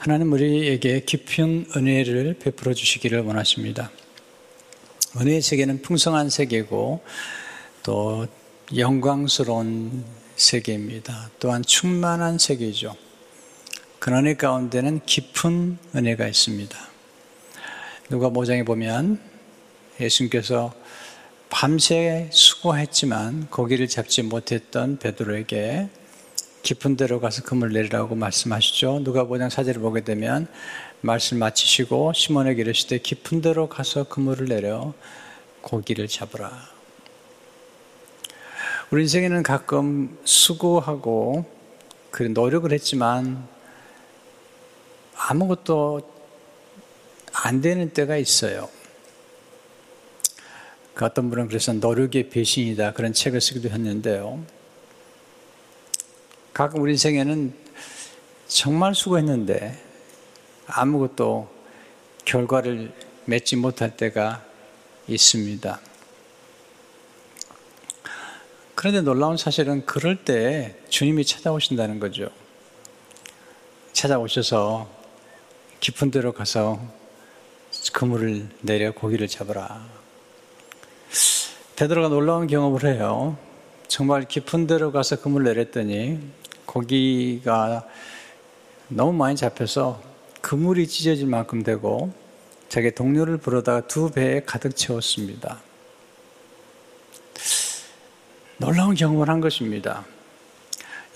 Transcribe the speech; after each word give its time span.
하나님 0.00 0.32
우리에게 0.32 1.00
깊은 1.00 1.72
은혜를 1.76 2.38
베풀어 2.38 2.72
주시기를 2.72 3.20
원하십니다. 3.20 3.90
은혜의 5.20 5.42
세계는 5.42 5.82
풍성한 5.82 6.30
세계고 6.30 7.02
또 7.82 8.26
영광스러운 8.74 10.02
세계입니다. 10.36 11.28
또한 11.38 11.62
충만한 11.62 12.38
세계죠. 12.38 12.96
그 13.98 14.10
은혜 14.12 14.36
가운데는 14.36 15.00
깊은 15.04 15.76
은혜가 15.94 16.26
있습니다. 16.28 16.78
누가 18.08 18.30
모장에 18.30 18.64
보면 18.64 19.20
예수님께서 20.00 20.72
밤새 21.50 22.30
수고했지만 22.32 23.48
고기를 23.50 23.86
잡지 23.86 24.22
못했던 24.22 24.98
베드로에게 24.98 25.90
깊은 26.62 26.96
데로 26.96 27.20
가서 27.20 27.42
금을 27.42 27.72
내리라고 27.72 28.14
말씀하시죠. 28.14 29.00
누가 29.02 29.24
보장 29.24 29.48
사제를 29.48 29.80
보게 29.80 30.02
되면 30.02 30.46
말씀 31.00 31.38
마치시고 31.38 32.12
시몬에게 32.12 32.62
이르시되 32.62 32.98
깊은 32.98 33.40
데로 33.40 33.68
가서 33.68 34.04
그물을 34.04 34.46
내려 34.46 34.92
고기를 35.62 36.08
잡으라. 36.08 36.50
우리 38.90 39.02
인생에는 39.02 39.42
가끔 39.42 40.18
수고하고 40.24 41.46
그 42.10 42.24
노력을 42.24 42.70
했지만 42.72 43.46
아무것도 45.16 46.02
안 47.32 47.60
되는 47.60 47.90
때가 47.90 48.16
있어요. 48.16 48.68
그 50.94 51.04
어떤 51.04 51.30
분은 51.30 51.48
그래서 51.48 51.72
노력의 51.72 52.28
배신이다 52.30 52.92
그런 52.92 53.12
책을 53.12 53.40
쓰기도 53.40 53.70
했는데요. 53.70 54.44
가끔 56.52 56.82
우리 56.82 56.92
인생에는 56.92 57.54
정말 58.48 58.94
수고했는데 58.94 59.80
아무것도 60.66 61.48
결과를 62.24 62.92
맺지 63.24 63.56
못할 63.56 63.96
때가 63.96 64.44
있습니다. 65.06 65.80
그런데 68.74 69.02
놀라운 69.02 69.36
사실은 69.36 69.84
그럴 69.84 70.24
때 70.24 70.76
주님이 70.88 71.24
찾아오신다는 71.24 72.00
거죠. 72.00 72.30
찾아오셔서 73.92 74.88
깊은 75.80 76.10
데로 76.10 76.32
가서 76.32 76.80
그물을 77.92 78.48
내려 78.62 78.92
고기를 78.92 79.28
잡으라. 79.28 79.86
베드로가 81.76 82.08
놀라운 82.08 82.46
경험을 82.46 82.84
해요. 82.84 83.36
정말 83.88 84.26
깊은 84.26 84.66
데로 84.66 84.92
가서 84.92 85.20
그물 85.20 85.44
내렸더니 85.44 86.20
고기가 86.70 87.84
너무 88.86 89.12
많이 89.12 89.34
잡혀서 89.34 90.00
그물이 90.40 90.86
찢어질 90.86 91.26
만큼 91.26 91.64
되고 91.64 92.12
자기 92.68 92.92
동료를 92.92 93.38
부르다가 93.38 93.88
두 93.88 94.10
배에 94.10 94.42
가득 94.46 94.76
채웠습니다. 94.76 95.60
놀라운 98.58 98.94
경험을 98.94 99.28
한 99.28 99.40
것입니다. 99.40 100.04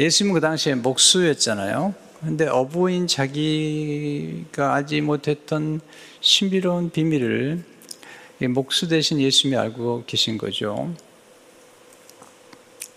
예수님은 0.00 0.34
그 0.34 0.40
당시에 0.40 0.74
목수였잖아요. 0.74 1.94
근데 2.20 2.48
어부인 2.48 3.06
자기가 3.06 4.74
알지 4.74 5.02
못했던 5.02 5.80
신비로운 6.20 6.90
비밀을 6.90 7.62
목수 8.48 8.88
대신 8.88 9.20
예수님이 9.20 9.56
알고 9.56 10.04
계신 10.06 10.36
거죠. 10.36 10.92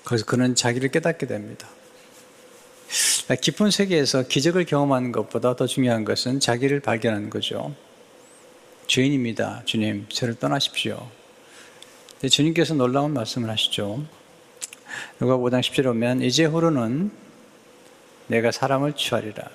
그래서 0.04 0.26
그는 0.26 0.56
자기를 0.56 0.90
깨닫게 0.90 1.28
됩니다. 1.28 1.68
깊은 3.42 3.72
세계에서 3.72 4.24
기적을 4.28 4.66
경험하는 4.66 5.12
것보다 5.12 5.56
더 5.56 5.68
중요한 5.68 6.06
것은 6.06 6.40
자기를 6.40 6.80
발견하는 6.80 7.30
거죠. 7.30 7.76
죄인입니다. 8.88 9.64
주님, 9.66 10.06
저를 10.10 10.36
떠나십시오. 10.36 11.08
주님께서 12.30 12.74
놀라운 12.74 13.14
말씀을 13.14 13.50
하시죠. 13.50 14.06
누가 15.20 15.38
5장 15.38 15.60
10절에 15.60 15.84
보면 15.84 16.22
이제 16.22 16.46
후로는 16.46 17.12
내가 18.28 18.52
사람을 18.52 18.94
취하리라. 18.94 19.50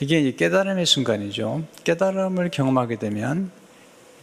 이게 0.00 0.34
깨달음의 0.34 0.86
순간이죠. 0.86 1.64
깨달음을 1.84 2.50
경험하게 2.50 2.98
되면 2.98 3.50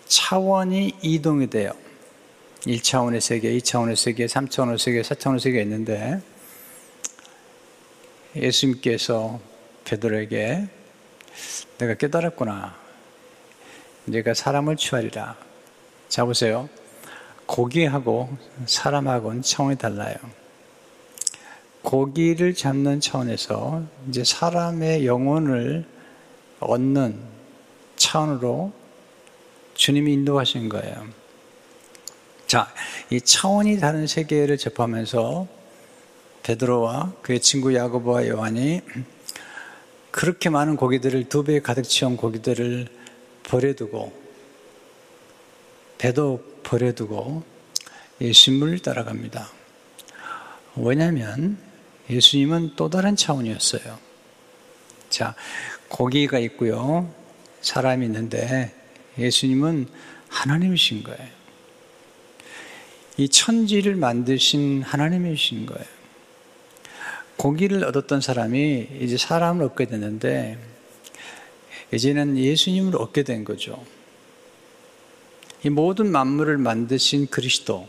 차원이 0.07 0.94
이동이 1.01 1.50
돼요. 1.50 1.71
1차원의 2.61 3.19
세계, 3.21 3.51
2차원의 3.57 3.95
세계, 3.95 4.25
3차원의 4.25 4.77
세계, 4.77 5.01
4차원의 5.01 5.39
세계가 5.39 5.63
있는데 5.63 6.21
예수님께서 8.41 9.39
베드로에게 9.85 10.67
내가 11.77 11.93
깨달았구나. 11.95 12.75
내가 14.05 14.33
사람을 14.33 14.77
취하리라. 14.77 15.35
자 16.09 16.25
보세요. 16.25 16.69
고기하고 17.45 18.29
사람하고는 18.65 19.41
차원이 19.41 19.77
달라요. 19.77 20.15
고기를 21.81 22.53
잡는 22.53 22.99
차원에서 22.99 23.83
이제 24.09 24.23
사람의 24.23 25.05
영혼을 25.05 25.85
얻는 26.59 27.17
차원으로 27.95 28.73
주님이 29.75 30.13
인도하신 30.13 30.69
거예요. 30.69 31.05
자, 32.47 32.67
이 33.09 33.21
차원이 33.21 33.79
다른 33.79 34.07
세계를 34.07 34.57
접하면서 34.57 35.47
베드로와 36.47 37.11
그의 37.21 37.41
친구 37.41 37.75
야고보와 37.75 38.25
요한이 38.29 38.79
그렇게 40.11 40.49
많은 40.49 40.77
고기들을 40.77 41.27
두 41.27 41.43
배에 41.43 41.59
가득 41.59 41.83
채운 41.83 42.15
고기들을 42.15 42.87
버려두고 43.43 44.13
배도 45.97 46.61
버려두고 46.63 47.43
예수님을 48.21 48.79
따라갑니다. 48.79 49.51
왜냐하면 50.77 51.57
예수님은 52.09 52.73
또 52.77 52.89
다른 52.89 53.17
차원이었어요. 53.17 53.99
자, 55.09 55.35
고기가 55.89 56.39
있고요. 56.39 57.13
사람이 57.59 58.05
있는데 58.05 58.73
예수님은 59.17 59.87
하나님이신 60.29 61.03
거예요. 61.03 61.27
이 63.17 63.27
천지를 63.27 63.95
만드신 63.95 64.83
하나님이신 64.83 65.65
거예요. 65.65 65.96
고기를 67.37 67.83
얻었던 67.85 68.21
사람이 68.21 68.89
이제 68.99 69.17
사람을 69.17 69.63
얻게 69.63 69.85
되는데 69.85 70.57
이제는 71.93 72.37
예수님을 72.37 72.97
얻게 72.97 73.23
된 73.23 73.43
거죠. 73.43 73.83
이 75.63 75.69
모든 75.69 76.11
만물을 76.11 76.57
만드신 76.57 77.27
그리스도, 77.27 77.87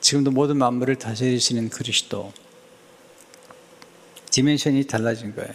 지금도 0.00 0.30
모든 0.30 0.56
만물을 0.56 0.96
다스리시는 0.96 1.70
그리스도, 1.70 2.32
디멘션이 4.30 4.86
달라진 4.86 5.34
거예요. 5.34 5.52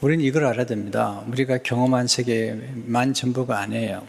우리는 0.00 0.24
이걸 0.24 0.44
알아야 0.44 0.66
됩니다. 0.66 1.24
우리가 1.28 1.58
경험한 1.58 2.06
세계만 2.06 3.14
전부가 3.14 3.58
아니에요. 3.60 4.06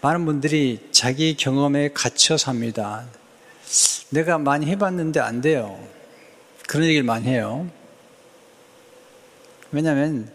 많은 0.00 0.24
분들이 0.24 0.78
자기 0.90 1.34
경험에 1.36 1.90
갇혀 1.92 2.36
삽니다. 2.36 3.06
내가 4.10 4.38
많이 4.38 4.66
해봤는데 4.66 5.20
안 5.20 5.40
돼요. 5.40 5.78
그런 6.66 6.86
얘기를 6.86 7.02
많이 7.02 7.28
해요. 7.28 7.68
왜냐하면 9.70 10.30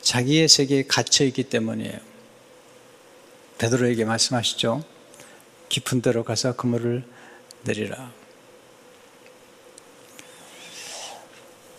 자기의 0.00 0.48
세계에 0.48 0.84
갇혀 0.86 1.24
있기 1.24 1.44
때문이에요. 1.44 1.98
베드로에게 3.58 4.04
말씀하시죠. 4.04 4.84
깊은 5.68 6.02
데로 6.02 6.24
가서 6.24 6.56
그물을 6.56 7.04
내리라. 7.62 8.12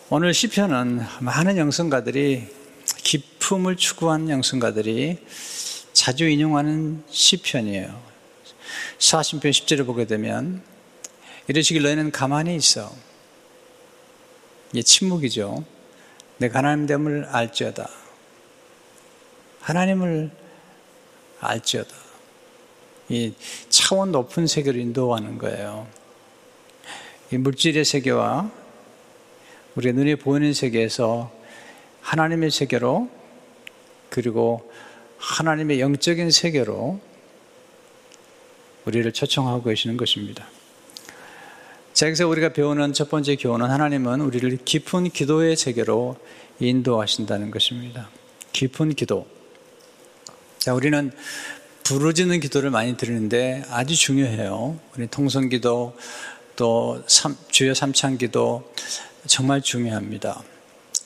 오늘 0.08 0.32
시편은 0.32 1.00
많은 1.20 1.58
영성가들이 1.58 2.48
기품을 2.96 3.76
추구한 3.76 4.30
영성가들이 4.30 5.18
자주 5.92 6.28
인용하는 6.28 7.04
시편이에요. 7.10 8.13
사신편 9.04 9.52
10절을 9.52 9.84
보게 9.84 10.06
되면 10.06 10.62
이러시길 11.46 11.82
너희는 11.82 12.10
가만히 12.10 12.56
있어. 12.56 12.90
이게 14.72 14.80
침묵이죠. 14.80 15.62
내가 16.38 16.60
하나님 16.60 16.86
됨을 16.86 17.26
알지어다. 17.26 17.86
하나님을 19.60 20.30
알지어다. 21.38 21.94
이 23.10 23.34
차원 23.68 24.10
높은 24.10 24.46
세계를 24.46 24.80
인도하는 24.80 25.36
거예요. 25.36 25.86
이 27.30 27.36
물질의 27.36 27.84
세계와 27.84 28.50
우리 29.74 29.92
눈에 29.92 30.14
보이는 30.14 30.54
세계에서 30.54 31.30
하나님의 32.00 32.50
세계로 32.50 33.10
그리고 34.08 34.72
하나님의 35.18 35.80
영적인 35.80 36.30
세계로 36.30 37.00
우리를 38.84 39.12
초청하고 39.12 39.62
계시는 39.64 39.96
것입니다. 39.96 40.46
자, 41.92 42.06
여기서 42.06 42.26
우리가 42.28 42.52
배우는 42.52 42.92
첫 42.92 43.08
번째 43.08 43.36
교훈은 43.36 43.70
하나님은 43.70 44.20
우리를 44.20 44.58
깊은 44.64 45.10
기도의 45.10 45.56
세계로 45.56 46.16
인도하신다는 46.58 47.50
것입니다. 47.50 48.08
깊은 48.52 48.94
기도. 48.94 49.26
자, 50.58 50.74
우리는 50.74 51.12
부르짖는 51.84 52.40
기도를 52.40 52.70
많이 52.70 52.96
드리는데 52.96 53.62
아주 53.70 53.94
중요해요. 53.94 54.78
우리 54.96 55.06
통성 55.06 55.48
기도, 55.48 55.96
또 56.56 57.02
삼, 57.06 57.36
주여 57.48 57.74
삼창 57.74 58.16
기도 58.16 58.72
정말 59.26 59.60
중요합니다. 59.60 60.42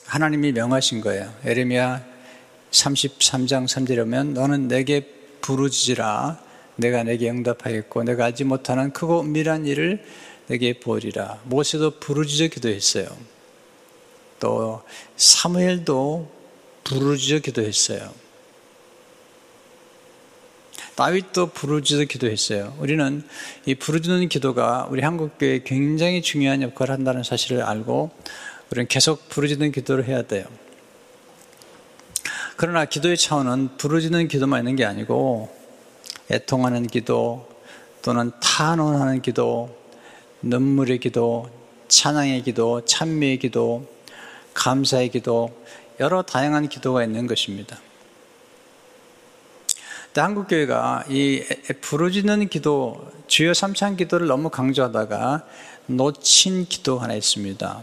하나님이 0.05 0.53
명하신 0.53 1.01
거예요. 1.01 1.31
에레미야 1.45 2.03
33장 2.71 3.67
3절이면 3.67 4.33
너는 4.33 4.67
내게 4.67 5.07
부르짖으라 5.41 6.48
내가 6.79 7.03
내게 7.03 7.29
응답하겠고 7.29 8.03
내가 8.03 8.25
알지 8.25 8.45
못하는 8.45 8.91
크고 8.91 9.21
은밀한 9.21 9.65
일을 9.65 10.03
내게 10.47 10.79
보리라. 10.79 11.39
모세도 11.43 11.99
부르짖어 11.99 12.47
기도했어요. 12.47 13.07
또 14.39 14.81
사무엘도 15.17 16.31
부르짖어 16.85 17.39
기도했어요. 17.39 18.11
다윗도 20.95 21.47
부르짖어 21.51 22.05
기도했어요. 22.05 22.75
우리는 22.79 23.23
이 23.65 23.75
부르짖는 23.75 24.27
기도가 24.29 24.87
우리 24.89 25.01
한국 25.01 25.37
교회에 25.37 25.61
굉장히 25.63 26.21
중요한 26.21 26.61
역할을 26.61 26.93
한다는 26.93 27.23
사실을 27.23 27.61
알고 27.61 28.11
우리는 28.71 28.87
계속 28.87 29.29
부르짖는 29.29 29.71
기도를 29.71 30.07
해야 30.07 30.23
돼요. 30.23 30.45
그러나 32.57 32.85
기도의 32.85 33.17
차원은 33.17 33.77
부르짖는 33.77 34.27
기도만 34.27 34.59
있는 34.59 34.75
게 34.75 34.83
아니고 34.83 35.58
애통하는 36.31 36.87
기도 36.87 37.47
또는 38.01 38.31
탄원하는 38.41 39.21
기도, 39.21 39.75
눈물의 40.41 40.99
기도, 40.99 41.49
찬양의 41.87 42.43
기도, 42.43 42.85
찬미의 42.85 43.39
기도, 43.39 43.85
감사의 44.53 45.09
기도, 45.09 45.49
여러 45.99 46.21
다양한 46.21 46.69
기도가 46.69 47.03
있는 47.03 47.27
것입니다. 47.27 47.79
한국교회가 50.15 51.05
이 51.07 51.43
부르짖는 51.81 52.49
기도, 52.49 53.09
주여 53.27 53.53
삼창 53.53 53.95
기도를 53.95 54.27
너무 54.27 54.49
강조하다가 54.49 55.45
놓친 55.87 56.65
기도 56.65 56.99
하나 56.99 57.13
있습니다. 57.13 57.81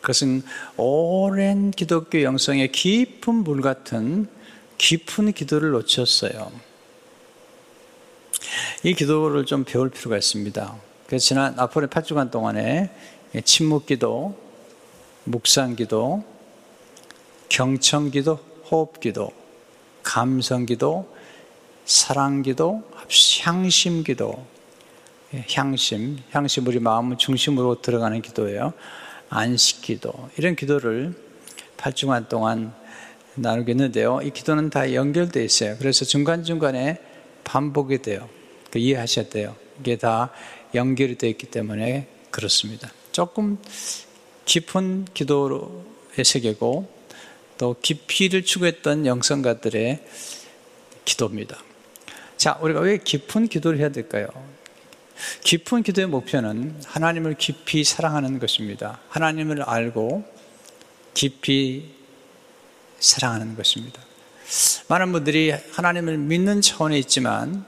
그것은 0.00 0.42
오랜 0.76 1.72
기독교 1.72 2.22
영성의 2.22 2.70
깊은 2.70 3.34
물 3.34 3.62
같은 3.62 4.28
깊은 4.78 5.32
기도를 5.32 5.70
놓쳤어요. 5.70 6.52
이 8.82 8.94
기도를 8.94 9.46
좀 9.46 9.64
배울 9.64 9.90
필요가 9.90 10.16
있습니다. 10.16 10.74
그래서 11.06 11.24
지난 11.24 11.58
앞으로 11.58 11.86
8주간 11.86 12.30
동안에 12.30 12.90
침묵 13.44 13.86
기도, 13.86 14.36
묵상 15.24 15.76
기도, 15.76 16.24
경청 17.48 18.10
기도, 18.10 18.38
호흡 18.70 19.00
기도, 19.00 19.32
감성 20.02 20.66
기도, 20.66 21.08
사랑 21.84 22.42
기도, 22.42 22.82
향심 23.42 24.04
기도, 24.04 24.44
향심, 25.50 26.18
향심 26.30 26.66
우리 26.66 26.78
마음 26.78 27.16
중심으로 27.16 27.82
들어가는 27.82 28.20
기도예요. 28.22 28.72
안식 29.28 29.82
기도 29.82 30.12
이런 30.36 30.54
기도를 30.54 31.14
8주간 31.76 32.28
동안 32.28 32.72
나누겠는데요. 33.34 34.20
이 34.22 34.30
기도는 34.30 34.70
다 34.70 34.92
연결되어 34.92 35.42
있어요. 35.42 35.76
그래서 35.78 36.04
중간 36.04 36.44
중간에 36.44 37.00
반복이 37.44 38.02
돼요. 38.02 38.28
그 38.76 38.80
이해하셔야 38.80 39.30
돼요. 39.30 39.56
이게 39.80 39.96
다 39.96 40.30
연결이 40.74 41.16
되어 41.16 41.30
있기 41.30 41.46
때문에 41.46 42.08
그렇습니다. 42.30 42.92
조금 43.10 43.56
깊은 44.44 45.06
기도의 45.14 46.22
세계고 46.22 46.86
또 47.56 47.76
깊이를 47.80 48.44
추구했던 48.44 49.06
영성가들의 49.06 50.04
기도입니다. 51.06 51.56
자, 52.36 52.58
우리가 52.60 52.80
왜 52.80 52.98
깊은 52.98 53.48
기도를 53.48 53.78
해야 53.78 53.88
될까요? 53.88 54.28
깊은 55.42 55.82
기도의 55.82 56.08
목표는 56.08 56.78
하나님을 56.84 57.36
깊이 57.38 57.82
사랑하는 57.82 58.38
것입니다. 58.38 59.00
하나님을 59.08 59.62
알고 59.62 60.22
깊이 61.14 61.94
사랑하는 62.98 63.56
것입니다. 63.56 64.02
많은 64.88 65.12
분들이 65.12 65.50
하나님을 65.50 66.18
믿는 66.18 66.60
차원에 66.60 66.98
있지만 66.98 67.64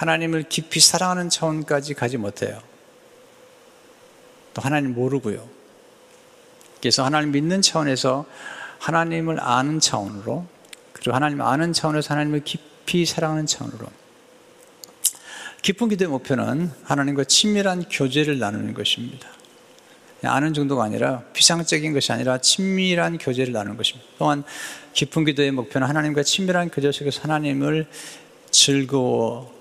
하나님을 0.00 0.44
깊이 0.48 0.80
사랑하는 0.80 1.28
차원까지 1.28 1.92
가지 1.92 2.16
못해요. 2.16 2.58
또 4.54 4.62
하나님 4.62 4.94
모르고요. 4.94 5.46
그래서 6.80 7.04
하나님 7.04 7.32
믿는 7.32 7.60
차원에서 7.60 8.24
하나님을 8.78 9.38
아는 9.40 9.78
차원으로 9.78 10.46
그리고 10.94 11.14
하나님 11.14 11.42
아는 11.42 11.74
차원에서 11.74 12.14
하나님을 12.14 12.44
깊이 12.44 13.04
사랑하는 13.04 13.44
차원으로 13.44 13.88
깊은 15.60 15.90
기도의 15.90 16.08
목표는 16.08 16.72
하나님과 16.84 17.24
친밀한 17.24 17.84
교제를 17.90 18.38
나누는 18.38 18.72
것입니다. 18.72 19.28
아는 20.22 20.54
정도가 20.54 20.82
아니라 20.82 21.24
비상적인 21.34 21.92
것이 21.92 22.10
아니라 22.10 22.38
친밀한 22.38 23.18
교제를 23.18 23.52
나누는 23.52 23.76
것입니다. 23.76 24.08
또한 24.16 24.44
깊은 24.94 25.26
기도의 25.26 25.50
목표는 25.50 25.86
하나님과 25.86 26.22
친밀한 26.22 26.70
교제 26.70 26.90
속에서 26.90 27.20
하나님을 27.20 27.86
즐거워 28.50 29.59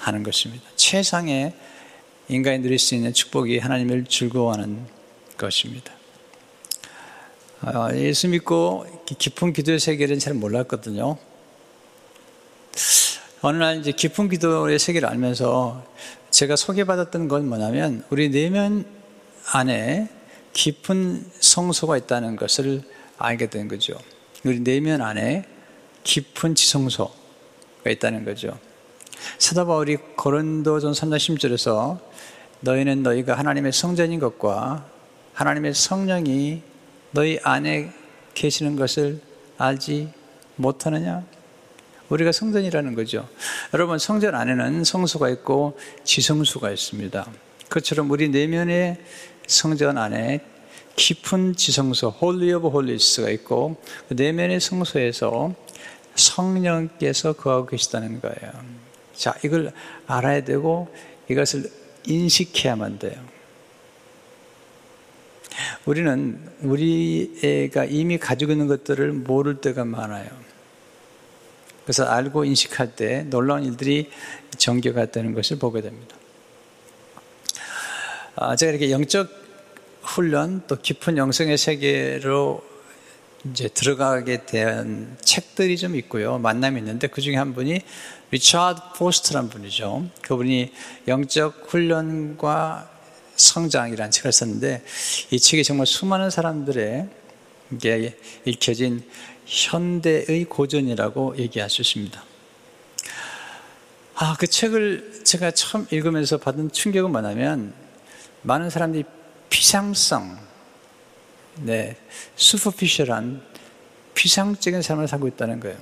하는 0.00 0.22
것입니다. 0.22 0.64
최상의 0.76 1.52
인간이 2.28 2.60
누릴 2.60 2.78
수 2.78 2.94
있는 2.94 3.12
축복이 3.12 3.58
하나님을 3.58 4.06
즐거워하는 4.06 4.86
것입니다. 5.36 5.92
아, 7.60 7.94
예수 7.94 8.28
믿고 8.28 8.86
깊은 9.06 9.52
기도의 9.52 9.78
세계를 9.78 10.18
잘 10.18 10.34
몰랐거든요. 10.34 11.18
어느 13.42 13.56
날 13.56 13.78
이제 13.80 13.92
깊은 13.92 14.28
기도의 14.28 14.78
세계를 14.78 15.08
알면서 15.08 15.84
제가 16.30 16.56
소개받았던 16.56 17.28
건 17.28 17.48
뭐냐면 17.48 18.04
우리 18.10 18.30
내면 18.30 18.86
안에 19.52 20.08
깊은 20.52 21.30
성소가 21.40 21.96
있다는 21.96 22.36
것을 22.36 22.82
알게 23.18 23.50
된 23.50 23.68
거죠. 23.68 23.94
우리 24.44 24.60
내면 24.60 25.02
안에 25.02 25.44
깊은 26.04 26.54
지성소가 26.54 27.90
있다는 27.90 28.24
거죠. 28.24 28.58
사도 29.38 29.66
바울이 29.66 29.96
고린도전 30.16 30.92
3장 30.92 31.16
10절에서 31.16 31.98
너희는 32.60 33.02
너희가 33.02 33.38
하나님의 33.38 33.72
성전인 33.72 34.20
것과 34.20 34.84
하나님의 35.34 35.74
성령이 35.74 36.62
너희 37.12 37.38
안에 37.42 37.92
계시는 38.34 38.76
것을 38.76 39.20
알지 39.58 40.12
못하느냐? 40.56 41.24
우리가 42.08 42.32
성전이라는 42.32 42.94
거죠. 42.94 43.28
여러분, 43.72 43.98
성전 43.98 44.34
안에는 44.34 44.84
성소가 44.84 45.30
있고 45.30 45.78
지성소가 46.04 46.70
있습니다. 46.70 47.26
그처럼 47.68 48.10
우리 48.10 48.28
내면의 48.28 48.98
성전 49.46 49.96
안에 49.96 50.44
깊은 50.96 51.54
지성소, 51.56 52.10
Holy 52.10 52.52
of 52.54 52.68
Holies가 52.68 53.30
있고 53.30 53.80
그 54.08 54.14
내면의 54.14 54.60
성소에서 54.60 55.54
성령께서 56.14 57.32
거하고 57.32 57.66
계시다는 57.66 58.20
거예요. 58.20 58.80
자, 59.20 59.34
이걸 59.44 59.70
알아야 60.06 60.44
되고 60.44 60.88
이것을 61.28 61.70
인식해야만 62.06 62.98
돼요. 62.98 63.22
우리는 65.84 66.40
우리가 66.62 67.84
이미 67.84 68.16
가지고 68.16 68.52
있는 68.52 68.66
것들을 68.66 69.12
모를 69.12 69.60
때가 69.60 69.84
많아요. 69.84 70.26
그래서 71.84 72.04
알고 72.04 72.46
인식할 72.46 72.96
때 72.96 73.24
놀라운 73.24 73.64
일들이 73.64 74.10
전개가 74.56 75.10
되는 75.10 75.34
것을 75.34 75.58
보게 75.58 75.82
됩니다. 75.82 76.16
아, 78.36 78.56
제가 78.56 78.70
이렇게 78.70 78.90
영적 78.90 79.28
훈련 80.00 80.62
또 80.66 80.76
깊은 80.76 81.18
영성의 81.18 81.58
세계로 81.58 82.64
이제 83.50 83.68
들어가게 83.68 84.46
된 84.46 85.14
책들이 85.20 85.76
좀 85.76 85.94
있고요. 85.96 86.38
만남이 86.38 86.78
있는데 86.78 87.06
그 87.06 87.20
중에 87.20 87.36
한 87.36 87.52
분이 87.54 87.82
리차드 88.30 88.96
포스트란 88.96 89.48
분이죠. 89.48 90.08
그분이 90.22 90.72
영적 91.08 91.66
훈련과 91.68 92.88
성장이라는 93.36 94.10
책을 94.10 94.32
썼는데 94.32 94.84
이 95.30 95.40
책이 95.40 95.64
정말 95.64 95.86
수많은 95.86 96.30
사람들의 96.30 97.08
이게 97.72 98.18
읽혀진 98.44 99.04
현대의 99.46 100.44
고전이라고 100.44 101.38
얘기하셨습니다. 101.38 102.24
아, 104.14 104.36
그 104.38 104.46
책을 104.46 105.22
제가 105.24 105.50
처음 105.52 105.86
읽으면서 105.90 106.36
받은 106.36 106.72
충격은 106.72 107.10
뭐냐면 107.10 107.72
많은 108.42 108.70
사람들이 108.70 109.04
피상성, 109.48 110.38
네, 111.60 111.96
슈퍼피셜한 112.36 113.42
피상적인 114.14 114.82
삶을 114.82 115.08
살고 115.08 115.26
있다는 115.28 115.58
거예요. 115.60 115.78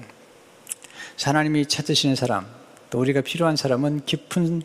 하나님이 1.26 1.66
찾으시는 1.66 2.14
사람, 2.14 2.46
또 2.90 2.98
우리가 3.00 3.20
필요한 3.22 3.56
사람은 3.56 4.04
깊은 4.06 4.62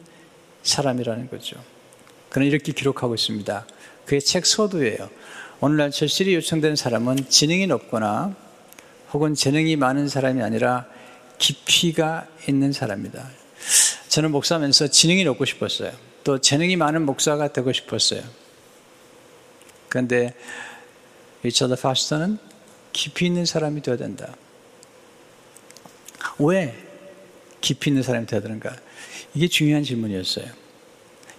사람이라는 0.63 1.29
거죠. 1.29 1.57
그는 2.29 2.47
이렇게 2.47 2.71
기록하고 2.71 3.15
있습니다. 3.15 3.65
그의 4.05 4.21
책 4.21 4.45
서두예요. 4.45 5.09
오늘날 5.59 5.91
절실히 5.91 6.35
요청되는 6.35 6.75
사람은 6.75 7.29
지능이 7.29 7.67
높거나 7.67 8.35
혹은 9.13 9.35
재능이 9.35 9.75
많은 9.75 10.07
사람이 10.07 10.41
아니라 10.41 10.87
깊이가 11.37 12.27
있는 12.47 12.71
사람이다. 12.71 13.29
저는 14.09 14.31
목사하면서 14.31 14.87
지능이 14.87 15.23
높고 15.23 15.45
싶었어요. 15.45 15.91
또 16.23 16.39
재능이 16.39 16.75
많은 16.75 17.05
목사가 17.05 17.51
되고 17.51 17.71
싶었어요. 17.71 18.21
그런데 19.89 20.33
리처드 21.43 21.75
포스터는 21.75 22.37
깊이 22.93 23.25
있는 23.25 23.45
사람이 23.45 23.81
되어야 23.81 23.97
된다. 23.97 24.35
왜 26.39 26.75
깊이 27.61 27.89
있는 27.89 28.03
사람이 28.03 28.25
되어야 28.25 28.41
되는가? 28.41 28.75
이게 29.33 29.47
중요한 29.47 29.83
질문이었어요. 29.83 30.45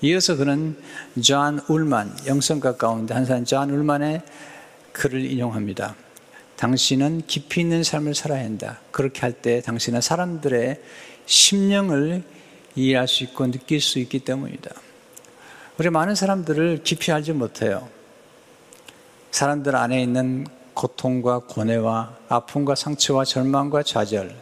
이어서 0.02 0.36
그는 0.36 0.76
존 1.22 1.60
울만, 1.68 2.16
영성가 2.26 2.76
가운데 2.76 3.14
한 3.14 3.24
사람 3.24 3.44
존 3.44 3.70
울만의 3.70 4.22
글을 4.92 5.24
인용합니다. 5.24 5.96
당신은 6.56 7.22
깊이 7.26 7.60
있는 7.60 7.82
삶을 7.82 8.14
살아야 8.14 8.44
한다. 8.44 8.80
그렇게 8.90 9.20
할 9.20 9.32
때 9.32 9.60
당신은 9.60 10.00
사람들의 10.00 10.80
심령을 11.26 12.22
이해할 12.76 13.08
수 13.08 13.24
있고 13.24 13.50
느낄 13.50 13.80
수 13.80 13.98
있기 13.98 14.20
때문이다. 14.20 14.70
우리 15.78 15.90
많은 15.90 16.14
사람들을 16.14 16.82
깊이 16.84 17.10
알지 17.10 17.32
못해요. 17.32 17.88
사람들 19.30 19.74
안에 19.74 20.00
있는 20.00 20.46
고통과 20.74 21.40
고뇌와 21.40 22.16
아픔과 22.28 22.74
상처와 22.74 23.24
절망과 23.24 23.82
좌절, 23.82 24.34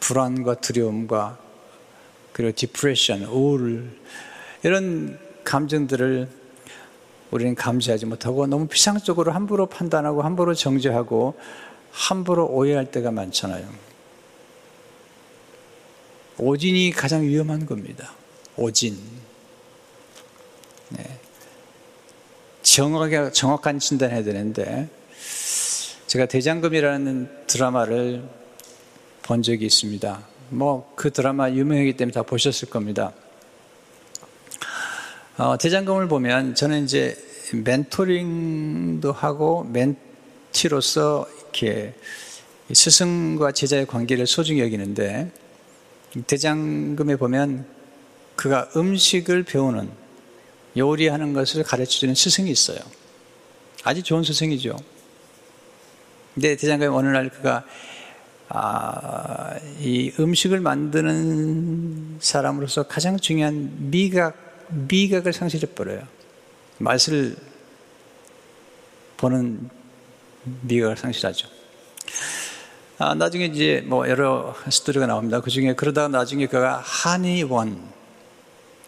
불안과 0.00 0.54
두려움과 0.54 1.38
그리고 2.32 2.52
디프레션, 2.54 3.24
우울 3.24 3.90
이런 4.62 5.18
감정들을 5.44 6.28
우리는 7.30 7.54
감지하지 7.54 8.06
못하고 8.06 8.46
너무 8.46 8.66
피상적으로 8.66 9.32
함부로 9.32 9.66
판단하고 9.66 10.22
함부로 10.22 10.54
정죄하고 10.54 11.38
함부로 11.92 12.46
오해할 12.46 12.90
때가 12.90 13.10
많잖아요. 13.10 13.68
오진이 16.38 16.92
가장 16.92 17.22
위험한 17.22 17.66
겁니다. 17.66 18.12
오진. 18.56 18.96
네. 20.90 21.04
정확하게, 22.62 23.32
정확한 23.32 23.78
진단해야 23.78 24.22
되는데, 24.22 24.88
제가 26.06 26.26
대장금이라는 26.26 27.46
드라마를 27.46 28.39
본 29.30 29.44
적이 29.44 29.66
있습니다. 29.66 30.26
뭐, 30.48 30.92
그 30.96 31.12
드라마 31.12 31.48
유명하기 31.50 31.96
때문에 31.96 32.12
다 32.12 32.24
보셨을 32.24 32.68
겁니다. 32.68 33.12
어, 35.36 35.56
대장금을 35.56 36.08
보면 36.08 36.56
저는 36.56 36.82
이제 36.82 37.16
멘토링도 37.52 39.12
하고 39.12 39.62
멘티로서 39.70 41.28
이렇게 41.38 41.94
스승과 42.72 43.52
제자의 43.52 43.86
관계를 43.86 44.26
소중히 44.26 44.62
여기는데 44.62 45.30
대장금에 46.26 47.14
보면 47.14 47.66
그가 48.34 48.68
음식을 48.74 49.44
배우는 49.44 49.88
요리하는 50.76 51.34
것을 51.34 51.62
가르쳐주는 51.62 52.16
스승이 52.16 52.50
있어요. 52.50 52.80
아주 53.84 54.02
좋은 54.02 54.24
스승이죠. 54.24 54.76
근데 56.34 56.56
대장금이 56.56 56.92
어느 56.92 57.06
날 57.06 57.28
그가 57.28 57.64
아, 58.52 59.56
이 59.78 60.12
음식을 60.18 60.58
만드는 60.58 62.18
사람으로서 62.20 62.82
가장 62.82 63.16
중요한 63.16 63.90
미각 63.90 64.66
미각을 64.70 65.32
상실해 65.32 65.72
버려요. 65.72 66.02
맛을 66.78 67.36
보는 69.18 69.70
미각을 70.62 70.96
상실하죠. 70.96 71.48
아, 72.98 73.14
나중에 73.14 73.46
이제 73.46 73.84
뭐 73.86 74.08
여러 74.08 74.54
스토리가 74.68 75.06
나옵니다. 75.06 75.40
그 75.40 75.48
중에 75.48 75.74
그러다가 75.74 76.08
나중에 76.08 76.46
그가 76.46 76.82
한의원, 76.84 77.80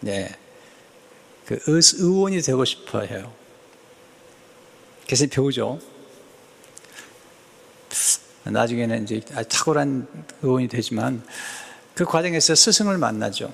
네, 0.01 0.35
그 1.45 1.57
의원이 1.67 2.41
되고 2.41 2.65
싶어 2.65 2.99
해요. 2.99 3.31
그래서 5.05 5.25
배우죠. 5.31 5.79
나중에는 8.45 9.03
이제 9.03 9.19
탁월한 9.21 10.07
의원이 10.41 10.67
되지만 10.67 11.23
그 11.93 12.05
과정에서 12.05 12.55
스승을 12.55 12.97
만나죠. 12.97 13.53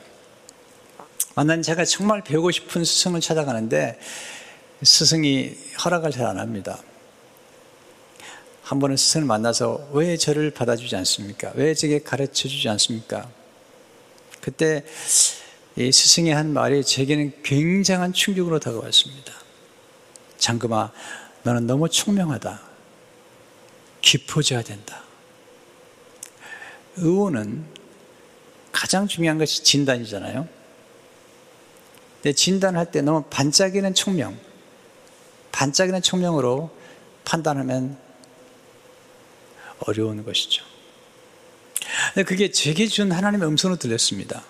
만난 1.36 1.62
제가 1.62 1.86
정말 1.86 2.24
배우고 2.24 2.52
싶은 2.52 2.84
스승을 2.84 3.22
찾아가는데 3.22 4.00
스승이 4.82 5.56
허락을 5.84 6.12
잘 6.12 6.26
안 6.26 6.40
합니다. 6.40 6.80
한 8.64 8.80
번은 8.80 8.98
스승을 8.98 9.26
만나서 9.26 9.90
왜 9.94 10.16
저를 10.16 10.52
받아주지 10.52 10.96
않습니까? 10.98 11.52
왜 11.56 11.74
제게 11.74 12.00
가르쳐 12.00 12.48
주지 12.48 12.70
않습니까? 12.70 13.28
그때 14.42 14.86
이 15.76 15.92
스승이 15.92 16.32
한 16.32 16.54
말이 16.54 16.84
제게는 16.84 17.42
굉장한 17.44 18.14
충격으로 18.14 18.60
다가왔습니다. 18.60 19.34
장금아, 20.38 20.92
너는 21.44 21.68
너무 21.68 21.90
총명하다. 21.90 22.69
깊어져야 24.02 24.62
된다. 24.64 25.04
의원은 26.98 27.66
가장 28.72 29.08
중요한 29.08 29.38
것이 29.38 29.64
진단이잖아요. 29.64 30.48
내 32.22 32.34
진단할 32.34 32.92
때 32.92 33.02
너무 33.02 33.24
반짝이는 33.30 33.94
총명, 33.94 34.38
반짝이는 35.52 36.02
총명으로 36.02 36.70
판단하면 37.24 37.98
어려운 39.80 40.24
것이죠. 40.24 40.66
그게 42.26 42.52
제게 42.52 42.88
준 42.88 43.12
하나님의 43.12 43.48
음성으로 43.48 43.78
들렸습니다. 43.78 44.44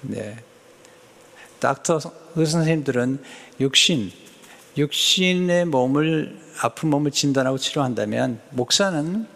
네. 0.00 0.42
닥터 1.60 2.00
의사 2.36 2.52
선생님들은 2.52 3.22
육신, 3.60 4.12
육신의 4.76 5.66
몸을 5.66 6.43
아픈 6.60 6.90
몸을 6.90 7.10
진단하고 7.10 7.58
치료한다면 7.58 8.40
목사는 8.50 9.26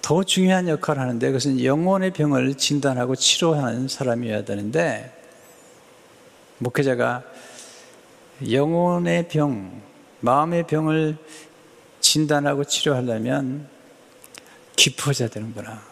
더 0.00 0.24
중요한 0.24 0.68
역할을 0.68 1.02
하는데 1.02 1.26
그것은 1.26 1.62
영혼의 1.62 2.12
병을 2.12 2.54
진단하고 2.54 3.14
치료하는 3.14 3.88
사람이어야 3.88 4.44
되는데 4.44 5.14
목회자가 6.58 7.24
영혼의 8.50 9.28
병, 9.28 9.82
마음의 10.20 10.66
병을 10.66 11.16
진단하고 12.00 12.64
치료하려면 12.64 13.68
깊어져야 14.76 15.28
되는구나. 15.28 15.82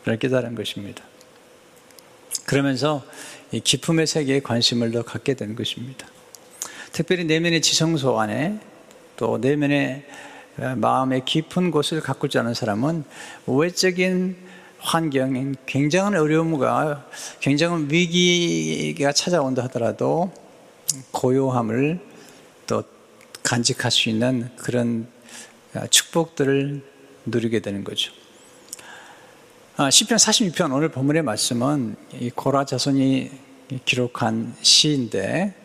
그걸 0.00 0.18
깨달은 0.18 0.54
것입니다. 0.54 1.02
그러면서 2.46 3.02
이 3.52 3.60
기품의 3.60 4.06
세계에 4.06 4.40
관심을 4.40 4.92
더 4.92 5.02
갖게 5.02 5.34
되는 5.34 5.56
것입니다. 5.56 6.06
특별히 6.94 7.24
내면의 7.24 7.60
지성소 7.60 8.20
안에 8.20 8.60
또 9.16 9.36
내면의 9.38 10.04
마음의 10.76 11.24
깊은 11.24 11.72
곳을 11.72 12.00
가꾸지 12.00 12.38
않은 12.38 12.54
사람은 12.54 13.02
외적인 13.48 14.36
환경인 14.78 15.56
굉장한 15.66 16.14
어려움과 16.14 17.08
굉장한 17.40 17.88
위기가 17.90 19.10
찾아온다 19.10 19.64
하더라도 19.64 20.32
고요함을 21.10 21.98
또 22.68 22.84
간직할 23.42 23.90
수 23.90 24.08
있는 24.08 24.50
그런 24.54 25.08
축복들을 25.90 26.80
누리게 27.26 27.58
되는 27.58 27.82
거죠. 27.82 28.12
아, 29.76 29.90
시편 29.90 30.16
46편 30.16 30.72
오늘 30.72 30.90
본문의 30.90 31.22
말씀은 31.22 31.96
이 32.20 32.30
고라 32.30 32.64
자손이 32.64 33.32
기록한 33.84 34.54
시인데 34.62 35.63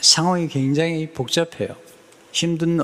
상황이 0.00 0.48
굉장히 0.48 1.10
복잡해요. 1.10 1.76
힘든 2.32 2.80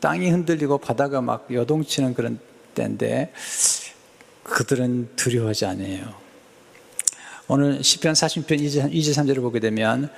땅이 0.00 0.30
흔들리고 0.30 0.78
바다가 0.78 1.20
막 1.20 1.46
요동치는 1.50 2.14
그런 2.14 2.38
때인데 2.74 3.32
그들은 4.42 5.10
두려워하지 5.16 5.66
않아요. 5.66 6.14
오늘 7.48 7.80
10편 7.80 8.12
40편 8.12 8.60
2절, 8.60 8.92
2절 8.92 9.14
3절을 9.14 9.40
보게 9.40 9.60
되면 9.60 10.10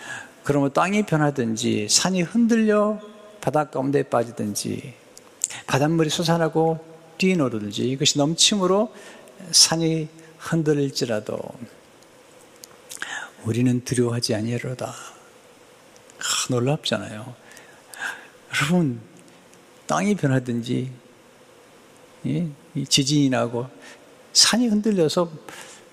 그러면 0.43 0.73
땅이 0.73 1.05
변하든지 1.05 1.89
산이 1.89 2.23
흔들려 2.23 3.01
바닷 3.41 3.71
가운데 3.71 4.03
빠지든지 4.03 4.95
바닷물이 5.67 6.11
솟아나고 6.11 6.79
뛰노르든지 7.19 7.89
이것이 7.89 8.19
넘침으로 8.19 8.93
산이 9.51 10.09
흔들릴지라도 10.39 11.39
우리는 13.45 13.85
두려워하지 13.85 14.35
아니하로다. 14.35 15.14
아, 16.25 16.47
놀랍잖아요. 16.51 17.35
여러분 18.55 19.01
땅이 19.87 20.15
변하든지 20.15 20.91
예? 22.27 22.49
지진이 22.89 23.29
나고 23.29 23.69
산이 24.33 24.69
흔들려서 24.69 25.31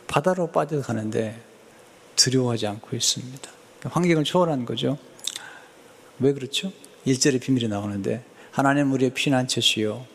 바다로 0.08 0.52
빠져가는데 0.52 1.42
두려워하지 2.16 2.68
않고 2.68 2.96
있습니다. 2.96 3.52
환경을 3.84 4.24
초월한 4.24 4.66
거죠. 4.66 4.98
왜 6.20 6.34
그렇죠? 6.34 6.72
일절의 7.06 7.40
비밀이 7.40 7.68
나오는데 7.68 8.24
하나님 8.52 8.92
우리의 8.92 9.12
피난처시요 9.14 10.06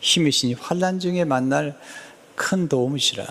힘이시니 0.00 0.54
환란 0.54 1.00
중에 1.00 1.24
만날 1.24 1.78
큰 2.34 2.68
도움이시라. 2.68 3.26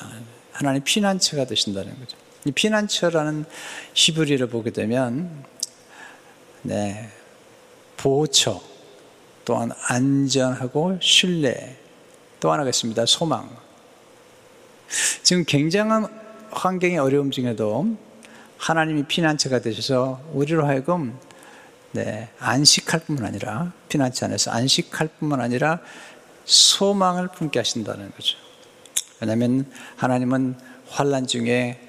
하나님 0.52 0.84
피난처가 0.84 1.46
되신다는 1.46 1.98
거죠. 2.00 2.18
이 2.46 2.52
피난처라는 2.52 3.46
히브리를 3.94 4.48
보게 4.48 4.72
되면 4.72 5.44
네, 6.66 7.08
보호처 7.96 8.60
또한 9.46 9.72
안전하고 9.88 10.98
신뢰 11.00 11.78
또 12.40 12.52
하나가 12.52 12.70
있습니다. 12.70 13.06
소망. 13.06 13.48
지금 15.22 15.44
굉장한 15.46 16.08
환경의 16.50 16.98
어려움 16.98 17.30
중에도 17.30 17.96
하나님이 18.58 19.04
피난처가 19.04 19.62
되셔서 19.62 20.20
우리로 20.34 20.66
하여금 20.66 21.16
네, 21.92 22.30
안식할 22.40 23.02
뿐만 23.02 23.26
아니라 23.26 23.72
피난처 23.88 24.26
안에서 24.26 24.50
안식할 24.50 25.10
뿐만 25.20 25.42
아니라 25.42 25.80
소망을 26.46 27.28
품게 27.28 27.60
하신다는 27.60 28.12
거죠. 28.12 28.38
왜냐하면 29.22 29.72
하나님은 29.98 30.56
환란 30.90 31.28
중에 31.28 31.80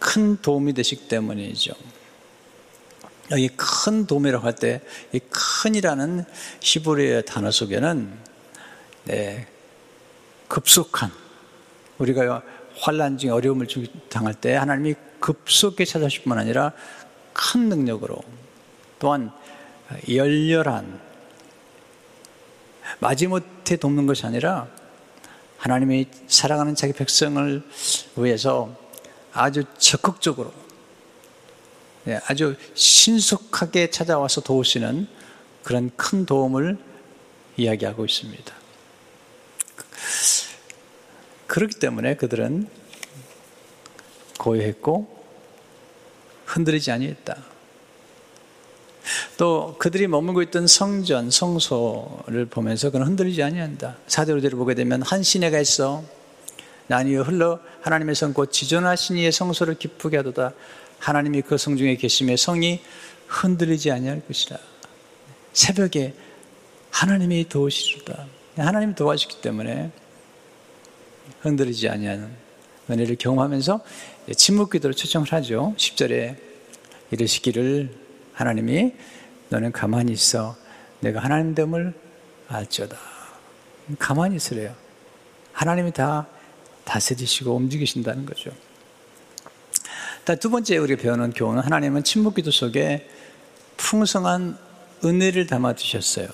큰 0.00 0.36
도움이 0.42 0.72
되시기 0.72 1.06
때문이죠. 1.06 1.74
여기 3.30 3.48
큰 3.48 4.06
도움이라고 4.06 4.44
할 4.46 4.54
때 4.54 4.80
이 5.12 5.18
큰이라는 5.18 6.24
히브리의 6.60 7.24
단어 7.24 7.50
속에는 7.50 8.12
네, 9.04 9.46
급속한 10.48 11.10
우리가 11.98 12.42
환란 12.78 13.18
중에 13.18 13.30
어려움을 13.30 13.66
당할 14.08 14.34
때 14.34 14.54
하나님이 14.54 14.94
급속히 15.20 15.86
찾아주실 15.86 16.24
뿐만 16.24 16.38
아니라 16.38 16.72
큰 17.32 17.68
능력으로 17.68 18.18
또한 18.98 19.30
열렬한 20.08 21.00
마지못해 22.98 23.76
돕는 23.76 24.06
것이 24.06 24.26
아니라 24.26 24.68
하나님이 25.58 26.06
사랑하는 26.28 26.74
자기 26.74 26.92
백성을 26.92 27.62
위해서 28.16 28.76
아주 29.32 29.64
적극적으로 29.78 30.52
네, 30.52 30.65
아주 32.26 32.56
신속하게 32.74 33.90
찾아와서 33.90 34.40
도우시는 34.40 35.08
그런 35.64 35.90
큰 35.96 36.24
도움을 36.24 36.78
이야기하고 37.56 38.04
있습니다. 38.04 38.54
그렇기 41.46 41.78
때문에 41.78 42.16
그들은 42.16 42.68
고요했고 44.38 45.16
흔들리지 46.44 46.92
아니했다. 46.92 47.36
또 49.36 49.76
그들이 49.78 50.06
머물고 50.06 50.42
있던 50.42 50.66
성전, 50.66 51.30
성소를 51.30 52.46
보면서 52.46 52.90
그는 52.90 53.06
흔들리지 53.06 53.42
아니한다. 53.42 53.96
사대로대로 54.06 54.56
보게 54.58 54.74
되면 54.74 55.02
한 55.02 55.22
시내가 55.22 55.60
있어. 55.60 56.04
나뉘어 56.88 57.22
흘러 57.22 57.58
하나님의 57.82 58.14
성곧 58.14 58.52
지존하신 58.52 59.18
이의 59.18 59.32
성소를 59.32 59.74
기쁘게 59.74 60.18
하도다. 60.18 60.52
하나님이 60.98 61.42
그 61.42 61.56
성 61.56 61.76
중에 61.76 61.96
계심에 61.96 62.36
성이 62.36 62.80
흔들리지 63.26 63.90
아니할 63.90 64.22
것이라. 64.26 64.58
새벽에 65.52 66.14
하나님이 66.90 67.48
도우시리다. 67.48 68.26
하나님이 68.56 68.94
도와주기 68.94 69.40
때문에 69.40 69.90
흔들리지 71.40 71.88
아니하는 71.88 72.30
은혜를 72.90 73.16
경험하면서 73.16 73.80
침묵 74.36 74.70
기도를 74.70 74.94
초청을 74.94 75.32
하죠. 75.32 75.74
10절에 75.76 76.36
이르시기를 77.10 77.90
하나님이 78.32 78.92
너는 79.48 79.72
가만히 79.72 80.12
있어. 80.12 80.56
내가 81.00 81.20
하나님 81.20 81.54
됨을 81.54 81.94
알죠다. 82.48 82.96
가만히 83.98 84.36
있으래요. 84.36 84.74
하나님이 85.52 85.92
다 85.92 86.26
다스리시고 86.84 87.54
움직이신다는 87.54 88.26
거죠. 88.26 88.50
두 90.34 90.50
번째 90.50 90.76
우리가 90.78 91.00
배우는 91.00 91.32
교훈은 91.32 91.62
하나님은 91.62 92.02
침묵 92.02 92.34
기도 92.34 92.50
속에 92.50 93.08
풍성한 93.76 94.58
은혜를 95.04 95.46
담아 95.46 95.74
두셨어요. 95.74 96.28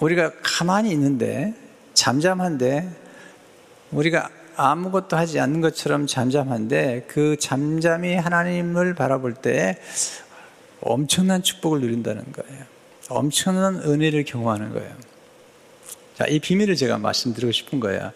우리가 0.00 0.32
가만히 0.42 0.90
있는데 0.90 1.54
잠잠한데 1.94 2.90
우리가 3.90 4.28
아무것도 4.56 5.16
하지 5.16 5.40
않는 5.40 5.60
것처럼 5.60 6.06
잠잠한데 6.06 7.06
그 7.08 7.36
잠잠이 7.38 8.14
하나님을 8.14 8.94
바라볼 8.94 9.34
때 9.34 9.78
엄청난 10.80 11.42
축복을 11.42 11.80
누린다는 11.80 12.32
거예요. 12.32 12.64
엄청난 13.08 13.76
은혜를 13.76 14.24
경험하는 14.24 14.74
거예요. 14.74 14.94
자, 16.16 16.26
이 16.26 16.38
비밀을 16.38 16.76
제가 16.76 16.98
말씀드리고 16.98 17.50
싶은 17.52 17.80
거예요. 17.80 18.12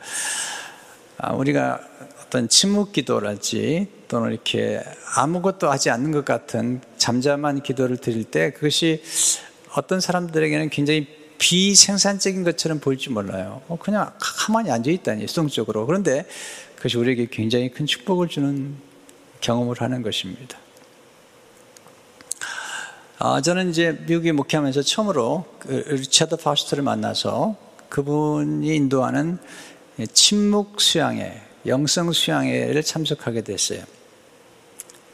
아, 1.17 1.33
우리가 1.33 1.81
어떤 2.29 2.47
침묵 2.47 2.93
기도랄지 2.93 3.89
또는 4.07 4.33
이렇게 4.33 4.83
아무것도 5.17 5.71
하지 5.71 5.89
않는 5.89 6.13
것 6.13 6.27
같은 6.27 6.83
잠잠한 6.99 7.63
기도를 7.63 7.97
드릴 7.97 8.25
때 8.25 8.53
그것이 8.53 9.03
어떤 9.75 9.99
사람들에게는 10.01 10.69
굉장히 10.69 11.07
비생산적인 11.39 12.45
것처럼 12.45 12.81
보일지 12.81 13.09
몰라요. 13.09 13.63
어, 13.69 13.79
그냥 13.81 14.13
가만히 14.19 14.71
앉아 14.71 14.91
있다니, 14.91 15.27
수동적으로. 15.27 15.87
그런데 15.87 16.27
그것이 16.77 16.99
우리에게 16.99 17.29
굉장히 17.31 17.71
큰 17.71 17.87
축복을 17.87 18.29
주는 18.29 18.77
경험을 19.41 19.81
하는 19.81 20.03
것입니다. 20.03 20.59
아, 23.21 23.41
저는 23.41 23.71
이제 23.71 23.99
미국에 24.07 24.33
목회하면서 24.33 24.83
처음으로 24.83 25.47
그 25.61 25.73
리차드 25.89 26.37
파스터를 26.37 26.85
만나서 26.85 27.57
그분이 27.89 28.77
인도하는 28.77 29.39
침묵 30.13 30.81
수양회, 30.81 31.48
영성 31.69 32.13
수양회를 32.13 32.83
참석하게 32.83 33.43
됐어요. 33.43 33.83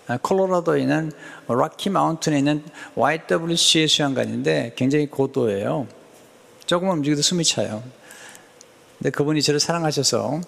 아, 0.06 0.18
콜로라도에 0.18 0.80
있는 0.82 1.12
락키 1.48 1.90
마운틴에 1.90 2.38
있는 2.38 2.62
YWCA 2.94 3.88
수양관인데 3.88 4.74
굉장히 4.76 5.06
고도예요. 5.06 5.86
조금만 6.66 6.98
움직여도 6.98 7.22
숨이 7.22 7.44
차요. 7.44 7.82
근데 8.98 9.10
그분이 9.10 9.42
저를 9.42 9.60
사랑하셔서 9.60 10.40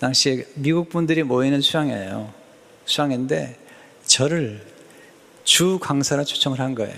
당시에 0.00 0.46
미국 0.54 0.88
분들이 0.88 1.22
모이는 1.22 1.60
수양회예요. 1.60 2.32
수양회인데 2.84 3.58
저를 4.06 4.64
주 5.44 5.78
강사로 5.78 6.24
초청을 6.24 6.60
한 6.60 6.74
거예요. 6.74 6.94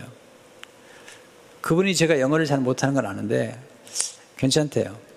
그분이 1.62 1.94
제가 1.94 2.20
영어를 2.20 2.44
잘 2.46 2.58
못하는 2.60 2.94
건 2.94 3.06
아는데 3.06 3.58
괜찮대요. 4.36 5.11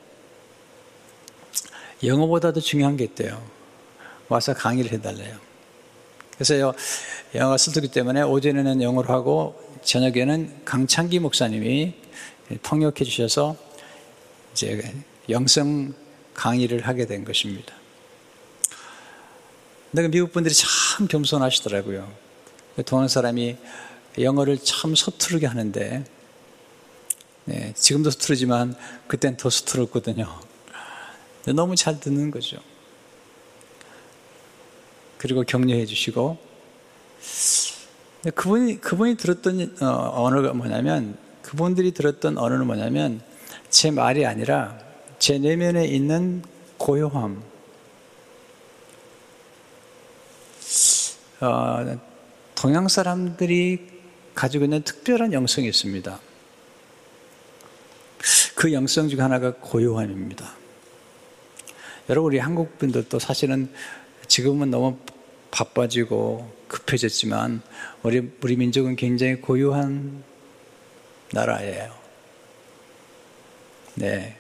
영어보다도 2.03 2.61
중요한 2.61 2.97
게 2.97 3.03
있대요. 3.05 3.41
와서 4.27 4.53
강의를 4.53 4.91
해달래요. 4.91 5.37
그래서 6.33 6.73
영어가 7.33 7.57
서툴기 7.57 7.89
때문에 7.89 8.21
오전에는 8.21 8.81
영어로 8.81 9.13
하고 9.13 9.61
저녁에는 9.83 10.65
강창기 10.65 11.19
목사님이 11.19 11.93
통역해 12.61 13.05
주셔서 13.05 13.55
이제 14.53 14.93
영성 15.29 15.93
강의를 16.33 16.87
하게 16.87 17.05
된 17.05 17.23
것입니다. 17.23 17.73
근데 19.91 20.09
미국 20.09 20.33
분들이 20.33 20.53
참 20.53 21.07
겸손하시더라고요. 21.07 22.11
동안 22.85 23.07
사람이 23.07 23.55
영어를 24.19 24.57
참 24.57 24.93
서투르게 24.95 25.45
하는데, 25.45 26.03
네, 27.45 27.73
지금도 27.77 28.11
서투르지만 28.11 28.75
그땐 29.07 29.37
더 29.37 29.49
서투렀거든요. 29.49 30.39
너무 31.53 31.75
잘 31.75 31.99
듣는 31.99 32.31
거죠. 32.31 32.57
그리고 35.17 35.43
격려해 35.43 35.85
주시고, 35.85 36.37
그분이, 38.33 38.81
그분이 38.81 39.17
들었던 39.17 39.75
어, 39.81 40.23
언어가 40.23 40.53
뭐냐면, 40.53 41.17
그분들이 41.41 41.91
들었던 41.91 42.37
언어는 42.37 42.65
뭐냐면 42.65 43.21
제 43.69 43.91
말이 43.91 44.25
아니라 44.25 44.79
제 45.19 45.37
내면에 45.37 45.85
있는 45.85 46.41
고요함. 46.77 47.43
어, 51.41 51.99
동양 52.55 52.87
사람들이 52.87 53.87
가지고 54.33 54.65
있는 54.65 54.81
특별한 54.81 55.33
영성이 55.33 55.67
있습니다. 55.67 56.19
그 58.55 58.73
영성 58.73 59.07
중 59.07 59.21
하나가 59.21 59.53
고요함입니다. 59.53 60.64
여러분, 62.07 62.27
우리 62.27 62.37
한국 62.37 62.77
분들도 62.77 63.17
사실은 63.17 63.73
지금은 64.27 64.69
너무 64.69 64.97
바빠지고 65.49 66.53
급해졌지만 66.67 67.63
우리, 68.03 68.31
우리 68.43 68.55
민족은 68.57 68.95
굉장히 68.95 69.41
고요한 69.41 70.23
나라예요. 71.31 71.91
네. 73.95 74.37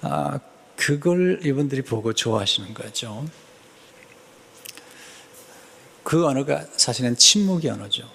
아, 0.00 0.40
그걸 0.76 1.40
이분들이 1.44 1.82
보고 1.82 2.14
좋아하시는 2.14 2.72
거죠. 2.72 3.26
그 6.02 6.26
언어가 6.26 6.64
사실은 6.76 7.16
침묵의 7.16 7.70
언어죠. 7.70 8.08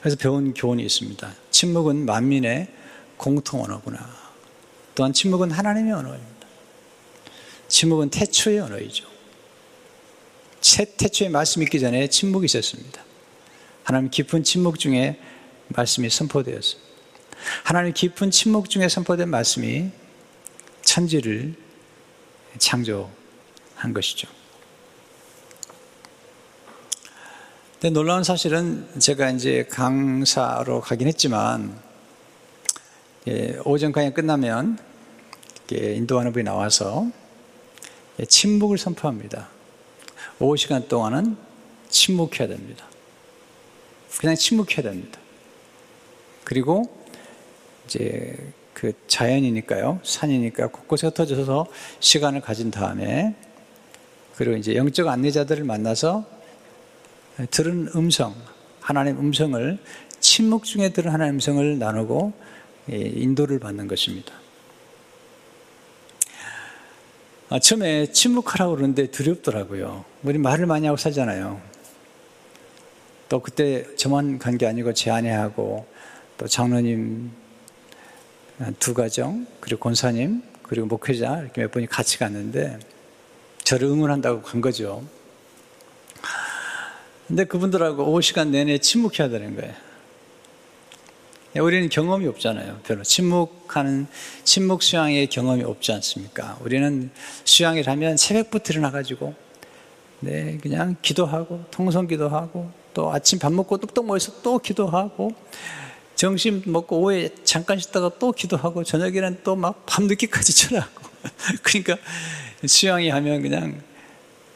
그래서 0.00 0.16
배운 0.16 0.54
교훈이 0.54 0.82
있습니다. 0.84 1.34
침묵은 1.50 2.06
만민의 2.06 2.72
공통 3.18 3.62
언어구나. 3.62 4.23
또한 4.94 5.12
침묵은 5.12 5.50
하나님의 5.50 5.92
언어입니다. 5.92 6.46
침묵은 7.68 8.10
태초의 8.10 8.60
언어이죠. 8.60 9.04
태초의 10.96 11.30
말씀이 11.30 11.64
있기 11.64 11.80
전에 11.80 12.08
침묵이 12.08 12.44
있었습니다. 12.46 13.02
하나님 13.82 14.10
깊은 14.10 14.44
침묵 14.44 14.78
중에 14.78 15.20
말씀이 15.68 16.08
선포되었습니다. 16.08 16.90
하나님 17.64 17.92
깊은 17.92 18.30
침묵 18.30 18.70
중에 18.70 18.88
선포된 18.88 19.28
말씀이 19.28 19.90
천지를 20.82 21.54
창조한 22.58 23.92
것이죠. 23.92 24.28
근데 27.74 27.90
놀라운 27.90 28.24
사실은 28.24 28.88
제가 28.98 29.30
이제 29.30 29.66
강사로 29.70 30.80
가긴 30.80 31.08
했지만 31.08 31.78
예, 31.78 31.93
오전 33.64 33.90
강의 33.92 34.12
끝나면 34.12 34.78
인도하는 35.70 36.32
분이 36.32 36.44
나와서 36.44 37.06
예, 38.20 38.26
침묵을 38.26 38.76
선포합니다. 38.76 39.48
5시간 40.38 40.88
동안은 40.88 41.36
침묵해야 41.88 42.48
됩니다. 42.48 42.86
그냥 44.18 44.36
침묵해야 44.36 44.82
됩니다. 44.82 45.18
그리고 46.44 46.84
이제 47.86 48.36
그 48.74 48.92
자연이니까요. 49.06 50.00
산이니까 50.02 50.66
곳곳에 50.68 51.06
흩어져서 51.06 51.66
시간을 52.00 52.42
가진 52.42 52.70
다음에 52.70 53.34
그리고 54.36 54.56
이제 54.56 54.76
영적 54.76 55.08
안내자들을 55.08 55.64
만나서 55.64 56.26
들은 57.50 57.88
음성, 57.96 58.34
하나님 58.80 59.18
음성을 59.18 59.78
침묵 60.20 60.64
중에 60.64 60.90
들은 60.90 61.10
하나님 61.10 61.34
음성을 61.34 61.78
나누고 61.78 62.32
예, 62.32 62.43
인도를 62.88 63.58
받는 63.58 63.88
것입니다. 63.88 64.34
아, 67.50 67.58
처음에 67.58 68.10
침묵하라고 68.10 68.74
그러는데 68.76 69.10
두렵더라고요. 69.10 70.04
우리 70.22 70.38
말을 70.38 70.66
많이 70.66 70.86
하고 70.86 70.96
살잖아요. 70.96 71.60
또 73.28 73.40
그때 73.40 73.84
저만 73.96 74.38
간 74.38 74.58
게 74.58 74.66
아니고 74.66 74.92
제 74.92 75.10
아내하고 75.10 75.86
또 76.36 76.46
장로님 76.46 77.30
두 78.78 78.94
가정 78.94 79.46
그리고 79.60 79.80
권사님 79.80 80.42
그리고 80.62 80.86
목회자 80.86 81.40
이렇게 81.42 81.62
몇 81.62 81.70
분이 81.70 81.86
같이 81.86 82.18
갔는데 82.18 82.78
저를 83.62 83.88
응원한다고 83.88 84.42
간 84.42 84.60
거죠. 84.60 85.02
근데 87.26 87.44
그분들하고 87.44 88.04
5시간 88.20 88.48
내내 88.48 88.78
침묵해야 88.78 89.28
되는 89.28 89.56
거예요. 89.56 89.72
우리는 91.60 91.88
경험이 91.88 92.26
없잖아요. 92.26 92.80
별로 92.84 93.04
침묵하는 93.04 94.06
침묵 94.42 94.82
수양의 94.82 95.28
경험이 95.28 95.62
없지 95.62 95.92
않습니까? 95.92 96.58
우리는 96.60 97.10
수양을 97.44 97.86
하면 97.86 98.16
새벽부터 98.16 98.72
일어나 98.72 98.90
가지고 98.90 99.34
네 100.18 100.58
그냥 100.60 100.96
기도하고 101.00 101.64
통성 101.70 102.08
기도하고 102.08 102.70
또 102.92 103.12
아침 103.12 103.38
밥 103.38 103.52
먹고 103.52 103.78
뚝뚝 103.78 104.04
모여서 104.06 104.42
또 104.42 104.58
기도하고 104.58 105.32
점심 106.16 106.62
먹고 106.66 106.98
오후에 107.00 107.30
잠깐 107.44 107.78
쉬다가 107.78 108.10
또 108.18 108.32
기도하고 108.32 108.82
저녁에는 108.82 109.40
또 109.44 109.54
막 109.54 109.86
밤늦게까지 109.86 110.56
전화하고 110.68 111.02
그러니까 111.62 111.96
수양이 112.66 113.10
하면 113.10 113.42
그냥 113.42 113.80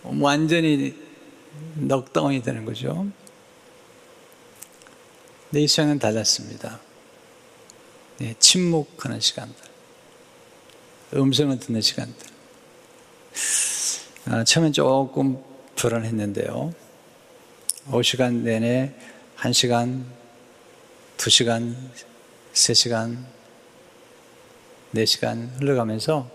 완전히 0.03 0.95
넉다운이 1.77 2.43
되는 2.43 2.65
거죠. 2.65 3.07
내 5.51 5.67
수양은 5.67 5.99
달랐습니다. 5.99 6.81
네, 8.19 8.35
침묵하는 8.41 9.21
시간들, 9.21 9.63
음성을 11.15 11.57
듣는 11.61 11.81
시간들. 11.81 12.27
아, 14.27 14.43
처음엔 14.43 14.73
조금 14.73 15.41
불안했는데요. 15.77 16.75
5시간 17.87 18.43
내내 18.43 18.93
1시간, 19.37 20.03
2시간, 21.17 21.77
3시간, 22.53 23.25
4시간 24.95 25.61
흘러가면서 25.61 26.29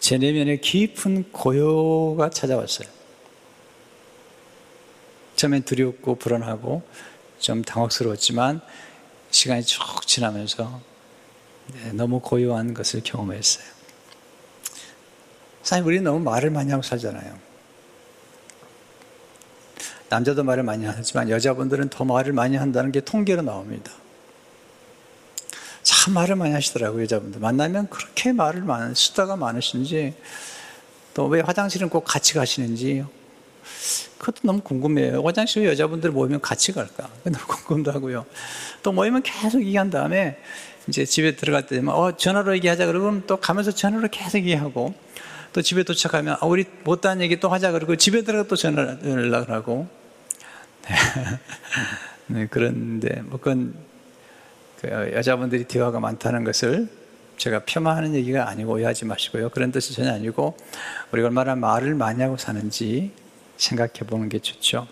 제 0.00 0.16
내면에 0.16 0.56
깊은 0.56 1.32
고요가 1.32 2.30
찾아왔어요. 2.30 2.88
처음엔 5.36 5.64
두렵고 5.64 6.14
불안하고 6.14 6.82
좀 7.38 7.60
당혹스러웠지만 7.62 8.62
시간이 9.30 9.64
쭉 9.64 10.06
지나면서 10.06 10.80
네, 11.74 11.92
너무 11.92 12.20
고요한 12.20 12.74
것을 12.74 13.02
경험했어요. 13.04 13.64
사실 15.62 15.84
우리 15.84 16.00
너무 16.00 16.20
말을 16.20 16.50
많이 16.50 16.70
하고 16.70 16.82
살잖아요. 16.82 17.38
남자도 20.08 20.42
말을 20.42 20.62
많이 20.62 20.86
하지만 20.86 21.28
여자분들은 21.28 21.90
더 21.90 22.04
말을 22.04 22.32
많이 22.32 22.56
한다는 22.56 22.90
게 22.92 23.00
통계로 23.00 23.42
나옵니다. 23.42 23.92
참 25.82 26.14
말을 26.14 26.36
많이 26.36 26.54
하시더라고요, 26.54 27.02
여자분들. 27.02 27.40
만나면 27.40 27.88
그렇게 27.90 28.32
말을 28.32 28.62
많은, 28.62 28.94
수다가 28.94 29.36
많으신지, 29.36 30.14
또 31.14 31.26
왜 31.26 31.40
화장실은 31.40 31.88
꼭 31.88 32.04
같이 32.04 32.34
가시는지, 32.34 33.04
그것도 34.18 34.40
너무 34.42 34.60
궁금해요. 34.60 35.22
화장실 35.22 35.64
여자분들 35.66 36.10
모이면 36.10 36.40
같이 36.40 36.72
갈까? 36.72 37.08
너무 37.24 37.38
궁금도 37.46 37.92
하고요. 37.92 38.26
또 38.82 38.92
모이면 38.92 39.22
계속 39.22 39.60
얘기한 39.60 39.90
다음에, 39.90 40.38
이제 40.88 41.04
집에 41.04 41.36
들어갈 41.36 41.66
때 41.66 41.76
되면, 41.76 41.94
어, 41.94 42.16
전화로 42.16 42.54
얘기하자 42.56 42.86
그러면 42.86 43.24
또 43.26 43.36
가면서 43.36 43.70
전화로 43.70 44.08
계속 44.10 44.38
얘기하고, 44.38 44.94
또 45.52 45.62
집에 45.62 45.82
도착하면, 45.82 46.36
아, 46.40 46.46
우리 46.46 46.64
못다한 46.84 47.20
얘기 47.20 47.40
또 47.40 47.48
하자 47.48 47.72
그러고, 47.72 47.96
집에 47.96 48.22
들어가 48.22 48.48
또 48.48 48.56
전화 48.56 48.98
연락을 49.04 49.54
하고, 49.54 49.88
네, 52.26 52.46
그런데 52.50 53.22
뭐 53.22 53.38
그건 53.38 53.74
그 54.80 55.12
여자분들이 55.14 55.64
대화가 55.64 56.00
많다는 56.00 56.44
것을 56.44 56.88
제가 57.36 57.64
폄하하는 57.64 58.14
얘기가 58.14 58.48
아니고 58.48 58.74
오해하지 58.74 59.04
마시고요. 59.04 59.50
그런 59.50 59.72
뜻이 59.72 59.94
전혀 59.94 60.12
아니고 60.12 60.56
우리가 61.12 61.28
얼마나 61.28 61.54
말을 61.54 61.94
많이 61.94 62.22
하고 62.22 62.36
사는지 62.36 63.12
생각해 63.58 64.06
보는 64.06 64.28
게 64.30 64.38
좋죠. 64.38 64.88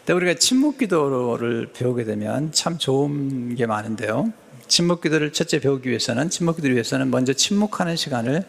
근데 0.00 0.12
우리가 0.12 0.34
침묵 0.38 0.78
기도를 0.78 1.72
배우게 1.72 2.04
되면 2.04 2.52
참 2.52 2.78
좋은 2.78 3.54
게 3.54 3.66
많은데요. 3.66 4.32
침묵 4.66 5.00
기도를 5.00 5.32
첫째 5.32 5.60
배우기 5.60 5.88
위해서는 5.88 6.30
침묵 6.30 6.56
기도를 6.56 6.74
위해서는 6.74 7.10
먼저 7.10 7.32
침묵하는 7.32 7.96
시간을 7.96 8.46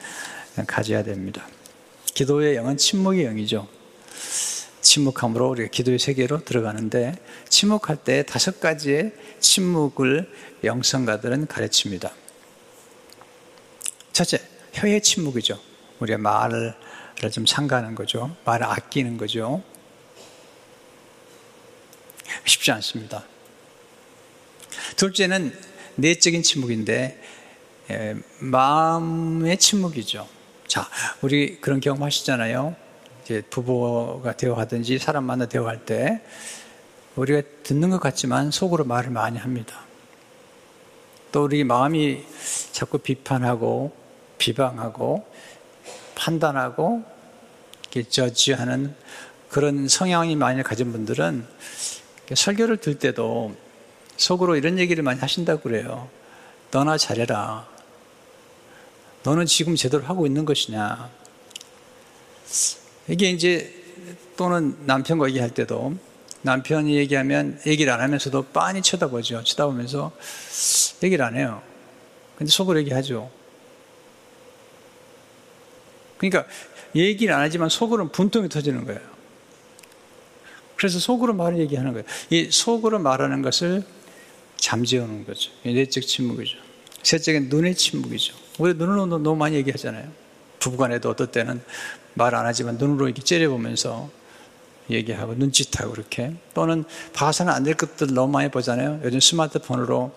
가져야 0.68 1.04
됩니다. 1.04 1.48
기도의 2.14 2.56
영은 2.56 2.78
침묵의 2.78 3.26
영이죠. 3.26 3.68
침묵함으로 4.82 5.50
우리가 5.50 5.70
기도의 5.70 6.00
세계로 6.00 6.44
들어가는데 6.44 7.14
침묵할 7.50 7.98
때 8.04 8.24
다섯 8.24 8.60
가지의 8.60 9.14
침묵을 9.40 10.30
영성가들은 10.64 11.48
가르칩니다. 11.48 12.12
첫째, 14.12 14.40
혀의 14.74 15.02
침묵이죠. 15.02 15.60
우리가 16.00 16.18
말을 16.18 16.74
좀 17.30 17.46
상가하는 17.46 17.96
거죠. 17.96 18.36
말을 18.46 18.66
아끼는 18.66 19.18
거죠. 19.18 19.62
쉽지 22.46 22.72
않습니다. 22.72 23.24
둘째는 24.96 25.58
내적인 25.96 26.42
침묵인데 26.44 27.22
마음의 28.40 29.58
침묵이죠. 29.58 30.28
자, 30.68 30.90
우리 31.22 31.60
그런 31.60 31.80
경험 31.80 32.04
하시잖아요. 32.04 32.76
이제 33.24 33.42
부부가 33.50 34.36
되어가든지 34.38 34.98
사람 34.98 35.26
만나 35.26 35.46
되어갈 35.46 35.86
때 35.86 36.22
우리가 37.16 37.42
듣는 37.64 37.90
것 37.90 38.00
같지만 38.00 38.52
속으로 38.52 38.86
말을 38.86 39.12
많이 39.12 39.38
합니다. 39.38 39.82
또 41.32 41.44
우리 41.44 41.64
마음이 41.64 42.26
자꾸 42.72 42.98
비판하고 42.98 43.96
비방하고 44.38 45.26
판단하고 46.22 47.04
저지하는 48.10 48.96
그런 49.50 49.88
성향이 49.88 50.36
많이 50.36 50.62
가진 50.62 50.92
분들은 50.92 51.46
설교를 52.34 52.78
들 52.78 53.00
때도 53.00 53.56
속으로 54.18 54.56
이런 54.56 54.78
얘기를 54.78 55.04
많이 55.04 55.20
하신다고 55.20 55.62
그래요. 55.62 56.10
너나 56.70 56.98
잘해라. 56.98 57.68
너는 59.24 59.46
지금 59.48 59.76
제대로 59.76 60.04
하고 60.04 60.26
있는 60.26 60.46
것이냐. 60.46 61.10
이게 63.08 63.30
이제 63.30 63.74
또는 64.38 64.78
남편과 64.86 65.28
얘기할 65.30 65.50
때도 65.50 65.96
남편이 66.44 66.96
얘기하면 66.98 67.60
얘기를 67.66 67.92
안 67.92 68.00
하면서도 68.00 68.44
빤히 68.54 68.82
쳐다보죠. 68.82 69.44
쳐다보면서 69.44 70.12
얘기를 71.04 71.26
안 71.26 71.36
해요. 71.36 71.62
근데 72.38 72.52
속으로 72.52 72.80
얘기하죠. 72.80 73.41
그러니까 76.22 76.46
얘기를 76.96 77.34
안 77.34 77.42
하지만 77.42 77.68
속으로는 77.70 78.12
분통이 78.12 78.48
터지는 78.48 78.86
거예요. 78.86 79.00
그래서 80.76 81.00
속으로 81.00 81.34
말을 81.34 81.58
얘기하는 81.60 81.94
거예요. 81.94 82.06
이 82.30 82.50
속으로 82.52 83.00
말하는 83.00 83.42
것을 83.42 83.84
잠재우는 84.58 85.26
거죠. 85.26 85.52
내적 85.64 86.06
침묵이죠. 86.06 86.58
셋째는 87.02 87.50
눈의 87.50 87.74
침묵이죠. 87.76 88.36
우리 88.60 88.76
눈으로 88.76 89.08
너무 89.08 89.36
많이 89.36 89.56
얘기하잖아요. 89.56 90.08
부부간에도 90.60 91.10
어떨 91.10 91.28
때는 91.32 91.62
말 92.14 92.36
안 92.36 92.46
하지만 92.46 92.78
눈으로 92.78 93.08
이렇게 93.08 93.24
째려보면서 93.24 94.10
얘기하고 94.90 95.34
눈짓하고 95.36 95.92
그렇게 95.92 96.34
또는 96.54 96.84
봐서는 97.14 97.52
안 97.52 97.64
될 97.64 97.74
것들 97.76 98.14
너무 98.14 98.34
많이 98.34 98.50
보잖아요. 98.52 99.00
요즘 99.04 99.20
스마트폰으로 99.20 100.12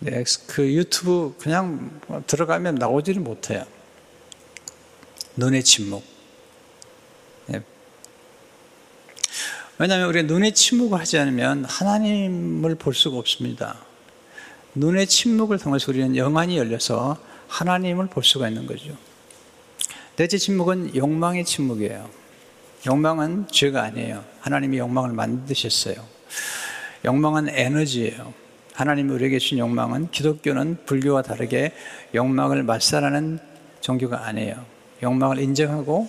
네, 0.00 0.24
그 0.46 0.72
유튜브 0.72 1.34
그냥 1.38 2.00
들어가면 2.26 2.76
나오지를 2.76 3.20
못해요. 3.20 3.64
눈의 5.38 5.62
침묵. 5.62 6.02
네. 7.46 7.62
왜냐하면 9.78 10.08
우리가 10.08 10.26
눈의 10.26 10.52
침묵을 10.52 10.98
하지 10.98 11.16
않으면 11.16 11.64
하나님을 11.64 12.74
볼 12.74 12.92
수가 12.92 13.16
없습니다. 13.18 13.76
눈의 14.74 15.06
침묵을 15.06 15.58
통해서 15.58 15.92
우리는 15.92 16.16
영안이 16.16 16.58
열려서 16.58 17.18
하나님을 17.46 18.08
볼 18.08 18.24
수가 18.24 18.48
있는 18.48 18.66
거죠. 18.66 18.96
넷째 20.16 20.38
침묵은 20.38 20.96
욕망의 20.96 21.44
침묵이에요. 21.44 22.10
욕망은 22.86 23.46
죄가 23.48 23.82
아니에요. 23.84 24.24
하나님이 24.40 24.78
욕망을 24.78 25.12
만드셨어요. 25.12 26.04
욕망은 27.04 27.48
에너지예요. 27.48 28.34
하나님이 28.74 29.12
우리에게 29.12 29.38
주신 29.38 29.58
욕망은 29.58 30.10
기독교는 30.10 30.84
불교와 30.84 31.22
다르게 31.22 31.72
욕망을 32.12 32.64
말살하는 32.64 33.38
종교가 33.80 34.26
아니에요. 34.26 34.77
욕망을 35.02 35.38
인정하고 35.38 36.08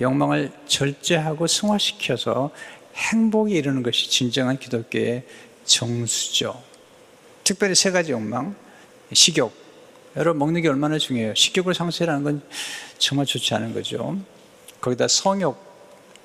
욕망을 0.00 0.50
절제하고 0.66 1.46
승화시켜서 1.46 2.50
행복에 2.94 3.54
이르는 3.54 3.82
것이 3.82 4.10
진정한 4.10 4.58
기독교의 4.58 5.24
정수죠. 5.64 6.62
특별히 7.44 7.74
세 7.74 7.90
가지 7.90 8.12
욕망, 8.12 8.54
식욕. 9.12 9.52
여러분 10.16 10.38
먹는 10.38 10.62
게 10.62 10.68
얼마나 10.68 10.98
중요해요. 10.98 11.34
식욕을 11.34 11.74
상실하는 11.74 12.24
건 12.24 12.42
정말 12.98 13.26
좋지 13.26 13.54
않은 13.54 13.74
거죠. 13.74 14.18
거기다 14.80 15.08
성욕, 15.08 15.56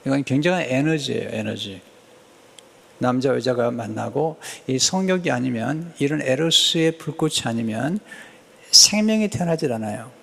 이건 0.06 0.24
굉장한 0.24 0.64
에너지예요, 0.64 1.30
에너지. 1.32 1.82
남자 2.98 3.30
여자가 3.30 3.72
만나고 3.72 4.40
이 4.68 4.78
성욕이 4.78 5.32
아니면 5.32 5.94
이런 6.00 6.22
에로스의 6.22 6.98
불꽃이 7.00 7.42
아니면 7.46 8.00
생명이 8.70 9.28
태어나질 9.30 9.74
않아요. 9.74 10.21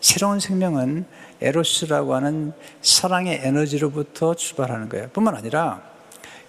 새로운 0.00 0.40
생명은 0.40 1.04
에로스라고 1.40 2.14
하는 2.14 2.52
사랑의 2.82 3.40
에너지로부터 3.42 4.34
출발하는 4.34 4.88
거예요. 4.88 5.08
뿐만 5.12 5.34
아니라 5.34 5.82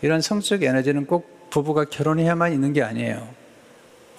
이런 0.02 0.22
성적 0.22 0.64
에너지는 0.64 1.06
꼭 1.06 1.50
부부가 1.50 1.86
결혼해야만 1.86 2.54
있는 2.54 2.74
게 2.74 2.82
아니에요. 2.82 3.28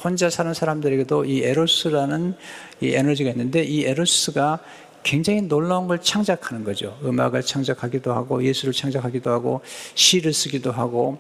혼자 0.03 0.29
사는 0.31 0.53
사람들에게도 0.53 1.25
이 1.25 1.42
에로스라는 1.42 2.35
이 2.81 2.95
에너지가 2.95 3.31
있는데 3.31 3.62
이 3.62 3.85
에로스가 3.85 4.61
굉장히 5.03 5.42
놀라운 5.42 5.88
걸 5.88 6.01
창작하는 6.01 6.64
거죠. 6.64 6.99
음악을 7.03 7.42
창작하기도 7.42 8.12
하고 8.12 8.45
예술을 8.45 8.73
창작하기도 8.73 9.31
하고 9.31 9.61
시를 9.95 10.33
쓰기도 10.33 10.71
하고 10.71 11.18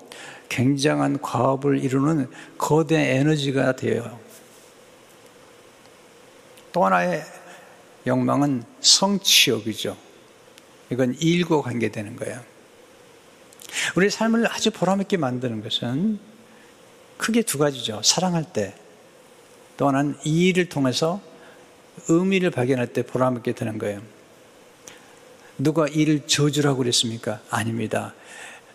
굉장한 0.48 1.20
과업을 1.20 1.82
이루는 1.82 2.28
거대한 2.58 3.04
에너지가 3.04 3.74
되어요. 3.74 4.18
또 6.72 6.84
하나의 6.84 7.22
욕망은 8.06 8.64
성취욕이죠. 8.80 9.96
이건 10.90 11.14
일과 11.20 11.60
관계되는 11.62 12.16
거예요. 12.16 12.40
우리 13.96 14.10
삶을 14.10 14.50
아주 14.52 14.70
보람있게 14.70 15.16
만드는 15.16 15.62
것은 15.62 16.18
크게 17.16 17.42
두 17.42 17.58
가지죠. 17.58 18.00
사랑할 18.02 18.44
때, 18.52 18.74
또 19.76 19.88
하나는 19.88 20.16
이 20.24 20.48
일을 20.48 20.68
통해서 20.68 21.20
의미를 22.08 22.50
발견할 22.50 22.92
때 22.92 23.02
보람있게 23.02 23.52
되는 23.52 23.78
거예요. 23.78 24.02
누가 25.56 25.86
일을 25.86 26.26
저주라고 26.26 26.78
그랬습니까? 26.78 27.40
아닙니다. 27.48 28.14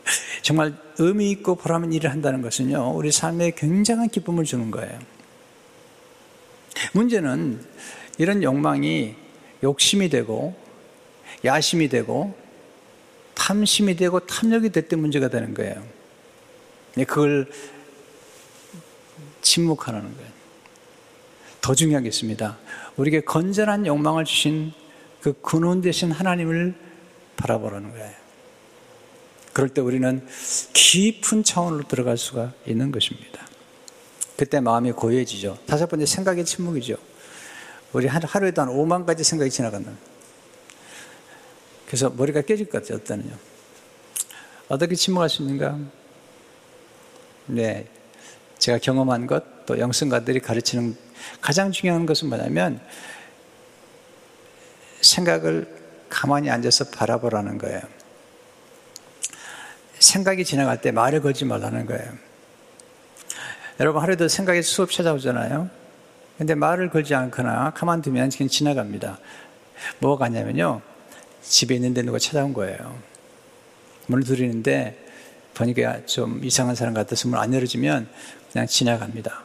정말 0.41 0.75
의미 0.97 1.31
있고 1.31 1.55
보람 1.55 1.83
있는 1.83 1.97
일을 1.97 2.11
한다는 2.11 2.41
것은요, 2.41 2.93
우리 2.95 3.11
삶에 3.11 3.51
굉장한 3.51 4.09
기쁨을 4.09 4.45
주는 4.45 4.71
거예요. 4.71 4.99
문제는 6.93 7.65
이런 8.17 8.43
욕망이 8.43 9.15
욕심이 9.63 10.09
되고, 10.09 10.55
야심이 11.45 11.89
되고, 11.89 12.35
탐심이 13.35 13.95
되고, 13.95 14.19
탐욕이 14.19 14.69
될 14.71 14.87
때 14.87 14.95
문제가 14.95 15.29
되는 15.29 15.53
거예요. 15.53 15.83
그걸 16.95 17.49
침묵하라는 19.41 20.15
거예요. 20.15 20.31
더 21.61 21.75
중요한 21.75 22.03
게 22.03 22.09
있습니다. 22.09 22.57
우리에게 22.97 23.21
건전한 23.21 23.85
욕망을 23.85 24.25
주신 24.25 24.73
그 25.21 25.33
근원 25.41 25.81
되신 25.81 26.11
하나님을 26.11 26.75
바라보라는 27.35 27.91
거예요. 27.91 28.11
그럴 29.53 29.69
때 29.69 29.81
우리는 29.81 30.25
깊은 30.73 31.43
차원으로 31.43 31.87
들어갈 31.87 32.17
수가 32.17 32.53
있는 32.65 32.91
것입니다. 32.91 33.45
그때 34.37 34.59
마음이 34.59 34.91
고요해지죠. 34.91 35.57
다섯 35.65 35.87
번째 35.87 36.05
생각의 36.05 36.45
침묵이죠. 36.45 36.97
우리 37.93 38.07
하루에도 38.07 38.61
한 38.61 38.69
5만 38.69 39.05
가지 39.05 39.23
생각이 39.23 39.49
지나간다. 39.49 39.91
그래서 41.85 42.09
머리가 42.09 42.41
깨질 42.41 42.67
것 42.69 42.81
같아요, 42.81 42.97
어떠는요. 42.97 43.35
어떻게 44.67 44.95
침묵할 44.95 45.29
수 45.29 45.41
있는가? 45.41 45.79
네. 47.45 47.87
제가 48.59 48.79
경험한 48.79 49.27
것, 49.27 49.65
또 49.65 49.79
영성가들이 49.79 50.41
가르치는 50.41 50.97
가장 51.39 51.71
중요한 51.71 52.05
것은 52.05 52.27
뭐냐면 52.27 52.81
생각을 55.01 55.77
가만히 56.09 56.49
앉아서 56.49 56.85
바라보라는 56.89 57.57
거예요. 57.57 57.81
생각이 59.99 60.43
지나갈 60.43 60.81
때 60.81 60.91
말을 60.91 61.21
걸지 61.21 61.45
말라는 61.45 61.85
거예요. 61.85 62.13
여러분 63.79 64.01
하루에도 64.01 64.27
생각이 64.27 64.61
수업 64.61 64.91
찾아오잖아요. 64.91 65.69
근데 66.37 66.53
말을 66.53 66.89
걸지 66.89 67.15
않거나 67.15 67.71
가만두면 67.71 68.29
그냥 68.29 68.49
지나갑니다. 68.49 69.17
뭐가 69.99 70.25
가냐면요. 70.25 70.81
집에 71.41 71.75
있는데 71.75 72.03
누가 72.03 72.19
찾아온 72.19 72.53
거예요. 72.53 72.99
문을 74.07 74.23
두리는데 74.23 75.05
보니까 75.55 76.05
좀 76.05 76.43
이상한 76.43 76.75
사람 76.75 76.93
같아서 76.93 77.27
문안 77.27 77.53
열어주면 77.53 78.07
그냥 78.51 78.67
지나갑니다. 78.67 79.43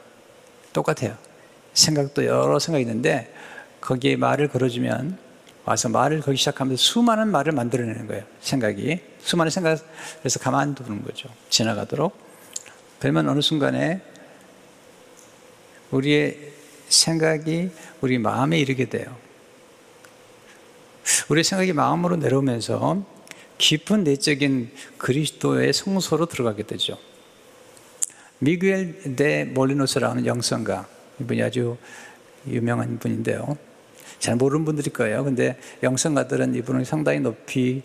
똑같아요. 0.72 1.16
생각도 1.72 2.26
여러 2.26 2.58
생각이 2.58 2.82
있는데 2.82 3.32
거기에 3.80 4.16
말을 4.16 4.48
걸어주면 4.48 5.16
와서 5.64 5.88
말을 5.88 6.20
걸기 6.20 6.38
시작하면서 6.38 6.80
수많은 6.82 7.28
말을 7.28 7.52
만들어내는 7.52 8.06
거예요. 8.08 8.24
생각이. 8.40 9.00
수많은 9.20 9.50
생각에서 9.50 10.38
가만두는 10.40 11.04
거죠. 11.04 11.28
지나가도록. 11.48 12.16
그러면 12.98 13.28
어느 13.28 13.40
순간에 13.40 14.02
우리의 15.90 16.52
생각이 16.92 17.70
우리 18.00 18.18
마음에 18.18 18.58
이르게 18.58 18.88
돼요. 18.88 19.16
우리의 21.28 21.44
생각이 21.44 21.72
마음으로 21.72 22.16
내려오면서 22.16 23.04
깊은 23.58 24.04
내적인 24.04 24.70
그리스도의 24.98 25.72
성소로 25.72 26.26
들어가게 26.26 26.64
되죠. 26.64 26.98
미구엘 28.38 29.14
데 29.16 29.44
몰리노스라는 29.44 30.26
영성가, 30.26 30.88
이분이 31.20 31.42
아주 31.42 31.76
유명한 32.46 32.98
분인데요. 32.98 33.56
잘 34.18 34.36
모르는 34.36 34.64
분들일 34.64 34.92
거예요. 34.92 35.24
근데 35.24 35.58
영성가들은 35.82 36.54
이분을 36.56 36.84
상당히 36.84 37.20
높이 37.20 37.82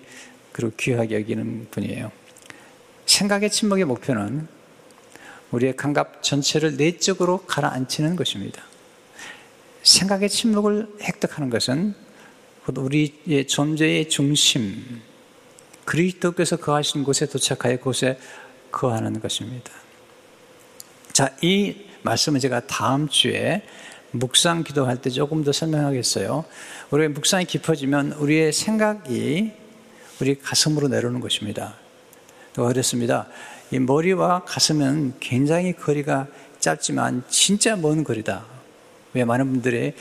그리고 0.52 0.74
귀하게 0.78 1.16
여기는 1.16 1.68
분이에요. 1.72 2.12
생각의 3.06 3.52
침묵의 3.52 3.86
목표는 3.86 4.48
우리의 5.52 5.76
감각 5.76 6.24
전체를 6.24 6.76
내적으로 6.78 7.40
가라앉히는 7.46 8.16
것입니다. 8.16 8.64
생각의 9.88 10.30
침묵을 10.30 10.96
획득하는 11.02 11.50
것은 11.50 11.96
우리의 12.68 13.48
존재의 13.48 14.10
중심, 14.10 15.02
그리스도께서 15.86 16.58
거하신 16.58 17.06
곳에 17.06 17.26
도착하여 17.26 17.78
그곳에 17.78 18.20
거하는 18.70 19.22
것입니다. 19.22 19.72
자, 21.14 21.34
이 21.42 21.86
말씀은 22.02 22.42
제가 22.42 22.68
다음 22.68 23.08
주에 23.08 23.64
묵상 24.12 24.66
기도할 24.66 25.02
때 25.02 25.10
조금 25.10 25.46
더 25.46 25.54
설명하겠어요. 25.54 26.44
우리의 26.92 27.10
묵상이 27.10 27.46
깊어지면 27.46 28.14
우리의 28.14 28.52
생각이 28.52 29.54
우리 30.20 30.38
가슴으로 30.38 30.90
내려오는 30.90 31.22
것입니다. 31.22 31.76
또 32.54 32.66
그랬습니다. 32.66 33.28
이 33.72 33.80
머리와 33.80 34.44
가슴은 34.44 35.14
굉장히 35.22 35.74
거리가 35.74 36.28
짧지만 36.60 37.24
진짜 37.30 37.78
먼 37.78 38.04
거리다. 38.04 38.57
왜 39.14 39.26
많은 39.26 39.52
분들의 39.52 39.94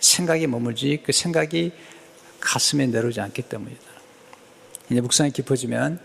생각이 0.00 0.46
머물지 0.46 1.02
그 1.04 1.12
생각이 1.12 1.72
가슴에 2.40 2.86
내려오지 2.86 3.20
않기 3.20 3.42
때문이다. 3.42 3.80
이제 4.90 5.00
묵상이 5.00 5.30
깊어지면 5.30 5.98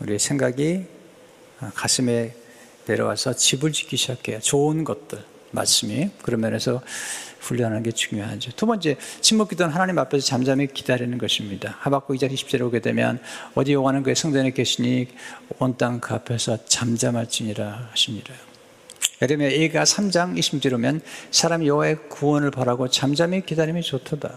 우리의 0.00 0.18
생각이 0.18 0.84
가슴에 1.74 2.34
내려와서 2.86 3.34
집을 3.34 3.72
짓기 3.72 3.96
시작해요. 3.96 4.38
좋은 4.40 4.84
것들, 4.84 5.18
말씀이. 5.50 6.10
그런 6.22 6.40
면에서 6.40 6.82
훈련하는 7.40 7.82
게 7.82 7.90
중요하죠. 7.90 8.52
두 8.52 8.66
번째, 8.66 8.96
침묵 9.20 9.48
기도는 9.48 9.72
하나님 9.72 9.98
앞에서 9.98 10.24
잠잠히 10.24 10.66
기다리는 10.66 11.16
것입니다. 11.18 11.76
하박국 11.80 12.16
2장 12.16 12.32
20절에 12.32 12.60
오게 12.62 12.80
되면 12.80 13.20
어디 13.54 13.72
여호와는 13.72 14.02
그의 14.02 14.14
성전에 14.14 14.50
계시니 14.52 15.08
온 15.58 15.76
땅 15.76 16.00
그 16.00 16.14
앞에서 16.14 16.64
잠잠할지니라 16.66 17.88
하십니다. 17.90 18.32
예레미야 19.22 19.48
A가 19.48 19.84
3장 19.84 20.38
20절 20.38 20.74
오면 20.74 21.00
사람이 21.30 21.66
여호와의 21.66 22.08
구원을 22.10 22.50
바라고 22.50 22.88
잠잠히 22.88 23.44
기다림이 23.44 23.82
좋도다. 23.82 24.34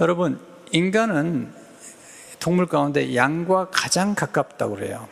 여러분, 0.00 0.40
인간은 0.72 1.52
동물 2.40 2.66
가운데 2.66 3.14
양과 3.14 3.68
가장 3.70 4.14
가깝다고 4.14 4.76
그래요. 4.76 5.08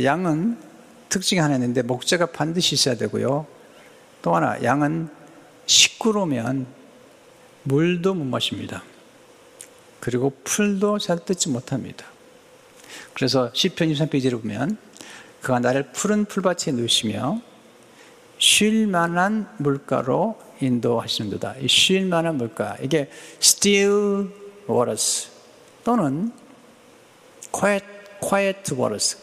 양은 0.00 0.58
특징이 1.08 1.40
하나 1.40 1.54
있는데 1.54 1.82
목재가 1.82 2.26
반드시 2.26 2.74
있어야 2.74 2.96
되고요. 2.96 3.46
또 4.22 4.36
하나, 4.36 4.62
양은 4.62 5.08
시끄러우면 5.66 6.66
물도 7.64 8.14
못 8.14 8.24
마십니다. 8.24 8.84
그리고 9.98 10.32
풀도 10.44 10.98
잘 10.98 11.24
뜯지 11.24 11.48
못합니다. 11.48 12.06
그래서 13.14 13.50
시편 13.54 13.88
23페이지를 13.88 14.40
보면 14.42 14.76
그가 15.44 15.60
나를 15.60 15.84
푸른 15.92 16.24
풀밭에 16.24 16.72
누시며 16.72 17.40
쉴 18.38 18.86
만한 18.86 19.46
물가로 19.58 20.40
인도하시는도다. 20.60 21.56
이쉴 21.60 22.06
만한 22.06 22.36
물가 22.36 22.76
이게 22.80 23.10
still 23.42 24.30
waters 24.68 25.28
또는 25.84 26.32
quiet 27.52 27.84
quiet 28.26 28.74
waters 28.74 29.18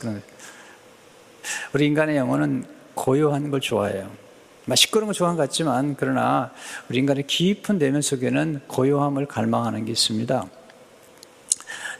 우리 1.74 1.88
인간의 1.88 2.18
영혼은 2.18 2.66
고요한 2.94 3.50
걸 3.50 3.60
좋아해요. 3.60 4.12
시끄러운 4.76 5.08
걸 5.08 5.16
좋아하는 5.16 5.38
것 5.38 5.44
같지만 5.50 5.96
그러나 5.98 6.52
우리 6.88 7.00
인간의 7.00 7.26
깊은 7.26 7.80
내면 7.80 8.04
속에는 8.04 8.62
고요함을 8.68 9.26
갈망하는 9.26 9.86
게 9.86 9.92
있습니다. 9.92 10.46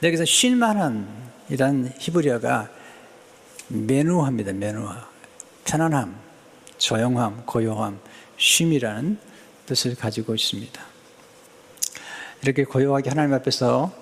여기서 0.04 0.24
쉴만한 0.24 1.08
이란 1.48 1.92
히브리어가 1.98 2.81
메누합니다. 3.72 4.52
메누화. 4.52 5.08
편안함, 5.64 6.14
조용함, 6.76 7.44
고요함, 7.46 7.98
쉼이라는 8.36 9.18
뜻을 9.64 9.94
가지고 9.94 10.34
있습니다. 10.34 10.82
이렇게 12.42 12.64
고요하게 12.64 13.08
하나님 13.08 13.32
앞에서 13.34 13.92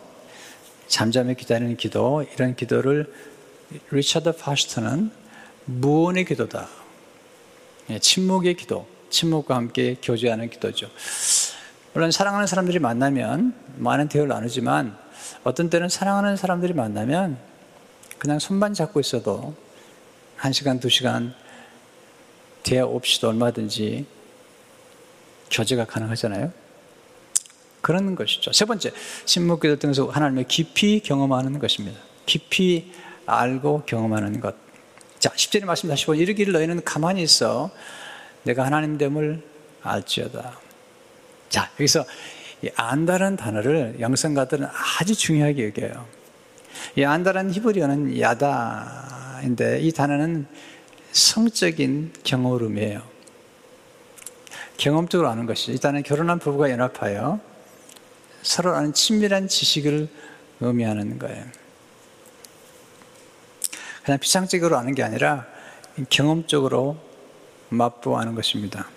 잠잠히 0.88 1.36
기다리는 1.36 1.76
기도, 1.76 2.24
이런 2.34 2.56
기도를 2.56 3.12
리처드 3.92 4.36
파스터는 4.36 5.12
무언의 5.66 6.24
기도다. 6.24 6.66
예, 7.90 7.98
침묵의 8.00 8.54
기도, 8.56 8.88
침묵과 9.10 9.54
함께 9.54 9.96
교제하는 10.02 10.50
기도죠. 10.50 10.90
물론 11.92 12.10
사랑하는 12.10 12.48
사람들이 12.48 12.80
만나면 12.80 13.54
많은 13.76 14.08
대화를 14.08 14.28
나누지만 14.28 14.96
어떤 15.44 15.70
때는 15.70 15.88
사랑하는 15.88 16.36
사람들이 16.36 16.72
만나면 16.72 17.49
그냥 18.20 18.38
손만 18.38 18.74
잡고 18.74 19.00
있어도 19.00 19.54
한 20.36 20.52
시간, 20.52 20.78
두 20.78 20.90
시간 20.90 21.34
대화 22.62 22.84
없이도 22.84 23.30
얼마든지 23.30 24.04
교제가 25.50 25.86
가능하잖아요. 25.86 26.52
그런 27.80 28.14
것이죠. 28.14 28.52
세 28.52 28.66
번째, 28.66 28.92
침묵기도 29.24 29.78
통해서 29.78 30.06
하나님의 30.06 30.44
깊이 30.48 31.00
경험하는 31.00 31.58
것입니다. 31.58 31.98
깊이 32.26 32.92
알고 33.24 33.84
경험하는 33.86 34.40
것. 34.40 34.54
자, 35.18 35.30
10절의 35.30 35.64
말씀 35.64 35.88
다시 35.88 36.04
보면 36.04 36.20
이르기를 36.20 36.52
너희는 36.52 36.84
가만히 36.84 37.22
있어 37.22 37.70
내가 38.42 38.66
하나님 38.66 38.98
됨을 38.98 39.42
알지어다. 39.82 40.58
자, 41.48 41.70
여기서 41.72 42.04
이 42.60 42.68
안다라는 42.76 43.38
단어를 43.38 43.96
영성가들은 43.98 44.66
아주 44.98 45.14
중요하게 45.14 45.68
여겨요. 45.68 46.19
이 46.96 47.04
안다라는 47.04 47.52
히브리어는 47.52 48.20
야다인데 48.20 49.80
이 49.80 49.92
단어는 49.92 50.46
성적인 51.12 52.12
경험음이에요. 52.24 53.02
경험적으로 54.76 55.28
아는 55.28 55.46
것이 55.46 55.72
일단은 55.72 56.02
결혼한 56.02 56.38
부부가 56.38 56.70
연합하여 56.70 57.40
서로 58.42 58.74
아는 58.74 58.92
친밀한 58.92 59.46
지식을 59.46 60.08
의미하는 60.60 61.18
거예요. 61.18 61.44
그냥 64.04 64.18
피상적으로 64.18 64.76
아는 64.76 64.94
게 64.94 65.02
아니라 65.02 65.46
경험적으로 66.08 66.96
맛보아는 67.68 68.34
것입니다. 68.34 68.88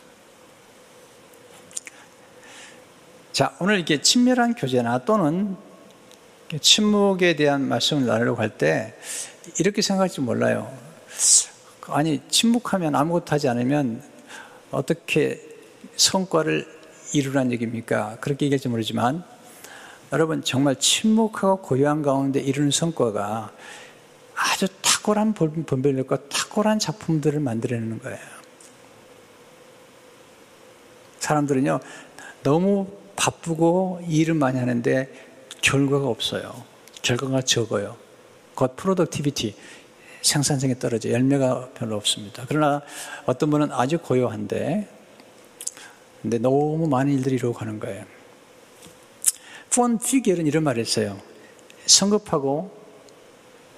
자, 3.34 3.56
오늘 3.60 3.76
이렇게 3.76 4.02
친밀한 4.02 4.56
교제나 4.56 5.00
또는 5.00 5.58
침묵에 6.60 7.36
대한 7.36 7.68
말씀을 7.68 8.06
나누려고 8.06 8.42
할 8.42 8.50
때 8.58 8.94
이렇게 9.60 9.82
생각할지 9.82 10.22
몰라요. 10.22 10.72
아니, 11.88 12.22
침묵하면 12.30 12.96
아무것도 12.96 13.26
하지 13.30 13.50
않으면 13.50 14.02
어떻게 14.72 15.42
성과를 15.96 16.66
이루란 17.14 17.52
얘기입니까? 17.52 18.18
그렇게 18.22 18.46
얘기할지 18.46 18.70
모르지만 18.70 19.24
여러분 20.12 20.44
정말 20.44 20.76
침묵하고 20.78 21.62
고요한 21.62 22.02
가운데 22.02 22.40
이루는 22.40 22.72
성과가 22.72 23.52
아주 24.36 24.68
탁월한 24.82 25.34
분별력과 25.34 26.30
탁월한 26.30 26.80
작품들을 26.80 27.40
만들어내는 27.40 28.00
거예요. 28.00 28.20
사람들은요, 31.20 31.80
너무 32.44 32.88
바쁘고 33.16 34.02
일을 34.08 34.34
많이 34.34 34.60
하는데 34.60 35.33
결과가 35.64 36.08
없어요. 36.08 36.64
결과가 37.02 37.42
적어요. 37.42 37.98
곧 38.54 38.76
productivity, 38.76 39.56
생산성이 40.22 40.78
떨어져 40.78 41.10
열매가 41.10 41.70
별로 41.74 41.96
없습니다. 41.96 42.46
그러나 42.48 42.84
어떤 43.26 43.50
분은 43.50 43.72
아주 43.72 43.98
고요한데, 43.98 44.88
근데 46.22 46.38
너무 46.38 46.88
많은 46.88 47.14
일들이 47.14 47.36
이루어 47.36 47.54
가는 47.54 47.80
거예요. 47.80 48.06
폰 49.74 49.98
휘겔은 49.98 50.46
이런 50.46 50.64
말을 50.64 50.82
했어요. 50.82 51.20
성급하고 51.86 52.72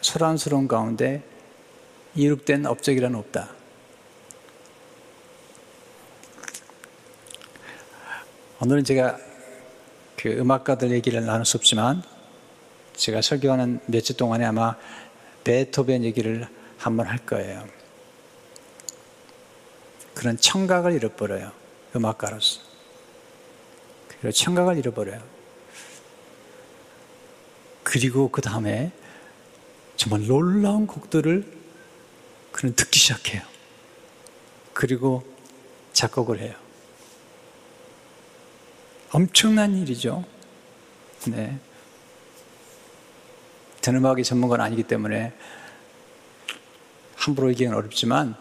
소란스러운 0.01 0.67
가운데 0.67 1.23
이룩된 2.15 2.65
업적이란 2.65 3.15
없다. 3.15 3.49
오늘은 8.61 8.83
제가 8.83 9.17
그 10.25 10.31
음악가들 10.31 10.89
얘기를 10.89 11.23
나눌 11.23 11.45
수 11.45 11.55
없지만 11.55 12.01
제가 12.95 13.21
설교하는 13.21 13.79
몇 13.85 14.01
주 14.01 14.17
동안에 14.17 14.43
아마 14.43 14.75
베토벤 15.43 16.03
얘기를 16.03 16.47
한번 16.79 17.05
할 17.05 17.19
거예요. 17.19 17.67
그런 20.15 20.35
청각을 20.35 20.93
잃어버려요. 20.93 21.51
음악가로서. 21.95 22.61
그리고 24.07 24.31
청각을 24.31 24.79
잃어버려요. 24.79 25.21
그리고 27.83 28.31
그 28.31 28.41
다음에 28.41 28.91
정말 29.95 30.25
놀라운 30.25 30.88
곡들을 30.88 31.45
그는 32.51 32.76
듣기 32.76 32.97
시작해요. 32.97 33.43
그리고 34.73 35.23
작곡을 35.93 36.39
해요. 36.39 36.64
엄청난 39.12 39.76
일이죠. 39.76 40.24
네. 41.28 41.58
저는 43.82 43.99
음악의 43.99 44.24
전문가는 44.24 44.64
아니기 44.64 44.84
때문에 44.84 45.34
함부로 47.16 47.49
얘기하기는 47.49 47.78
어렵지만, 47.78 48.36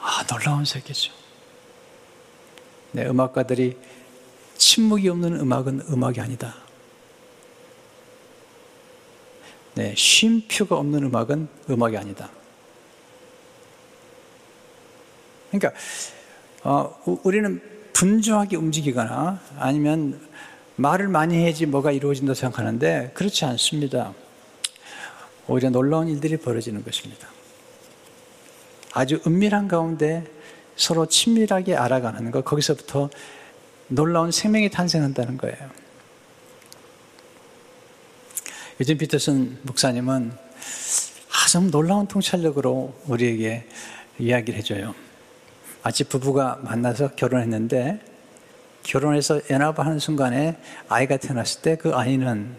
아, 0.00 0.26
놀라운 0.26 0.64
세계죠. 0.64 1.12
네, 2.92 3.06
음악가들이 3.06 3.76
침묵이 4.58 5.08
없는 5.08 5.40
음악은 5.40 5.86
음악이 5.90 6.20
아니다. 6.20 6.54
네, 9.74 9.94
쉼표가 9.96 10.76
없는 10.76 11.04
음악은 11.04 11.48
음악이 11.70 11.96
아니다. 11.96 12.30
그러니까 15.50 15.72
어, 16.62 17.00
우리는 17.24 17.71
분주하게 17.92 18.56
움직이거나 18.56 19.40
아니면 19.58 20.20
말을 20.76 21.08
많이 21.08 21.36
해야지 21.36 21.66
뭐가 21.66 21.92
이루어진다고 21.92 22.34
생각하는데 22.34 23.12
그렇지 23.14 23.44
않습니다. 23.44 24.14
오히려 25.46 25.70
놀라운 25.70 26.08
일들이 26.08 26.36
벌어지는 26.36 26.84
것입니다. 26.84 27.28
아주 28.92 29.20
은밀한 29.26 29.68
가운데 29.68 30.24
서로 30.76 31.06
친밀하게 31.06 31.76
알아가는 31.76 32.30
것, 32.30 32.44
거기서부터 32.44 33.10
놀라운 33.88 34.30
생명이 34.30 34.70
탄생한다는 34.70 35.36
거예요. 35.36 35.56
요즘 38.80 38.96
피터슨 38.96 39.58
목사님은 39.62 40.32
아주 41.28 41.70
놀라운 41.70 42.06
통찰력으로 42.06 42.94
우리에게 43.06 43.66
이야기를 44.18 44.58
해줘요. 44.58 44.94
마치 45.82 46.04
부부가 46.04 46.58
만나서 46.62 47.12
결혼했는데 47.16 48.00
결혼해서 48.82 49.40
연합하는 49.50 49.98
순간에 49.98 50.56
아이가 50.88 51.16
태어났을 51.16 51.62
때 51.62 51.76
그 51.76 51.94
아이는 51.94 52.54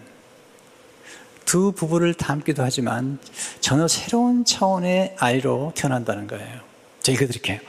두 1.45 1.71
부부를 1.71 2.13
닮기도 2.13 2.63
하지만 2.63 3.19
전혀 3.59 3.87
새로운 3.87 4.43
차원의 4.45 5.15
아이로 5.19 5.73
태어난다는 5.75 6.27
거예요. 6.27 6.61
저희가 7.01 7.27
그렇게 7.27 7.61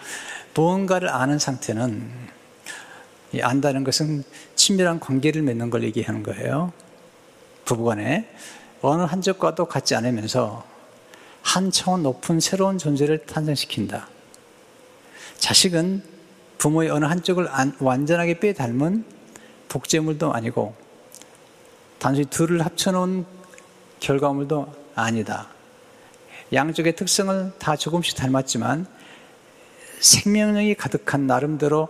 무언가를 0.55 1.09
아는 1.09 1.39
상태는 1.39 2.11
안다는 3.43 3.85
것은 3.85 4.23
친밀한 4.55 5.01
관계를 5.01 5.43
맺는 5.43 5.71
걸 5.71 5.83
얘기하는 5.83 6.23
거예요. 6.23 6.73
부부간에 7.65 8.31
어느 8.81 9.03
한적과도 9.03 9.67
같지 9.67 9.95
않으면서 9.97 10.65
한 11.43 11.71
차원 11.71 12.03
높은 12.03 12.41
새로운 12.41 12.79
존재를 12.79 13.27
탄생시킨다. 13.27 14.09
자식은 15.45 16.03
부모의 16.57 16.89
어느 16.89 17.05
한쪽을 17.05 17.47
완전하게 17.79 18.41
빼 18.41 18.55
닮은 18.55 19.05
복제물도 19.69 20.33
아니고 20.33 20.75
단순히 21.99 22.25
둘을 22.31 22.65
합쳐놓은 22.65 23.27
결과물도 24.01 24.73
아니다. 24.95 25.49
양쪽의 26.51 26.97
특성을 26.97 27.53
다 27.59 27.77
조금씩 27.77 28.17
닮았지만 28.17 28.87
생명력이 30.01 30.77
가득한 30.77 31.27
나름대로 31.27 31.89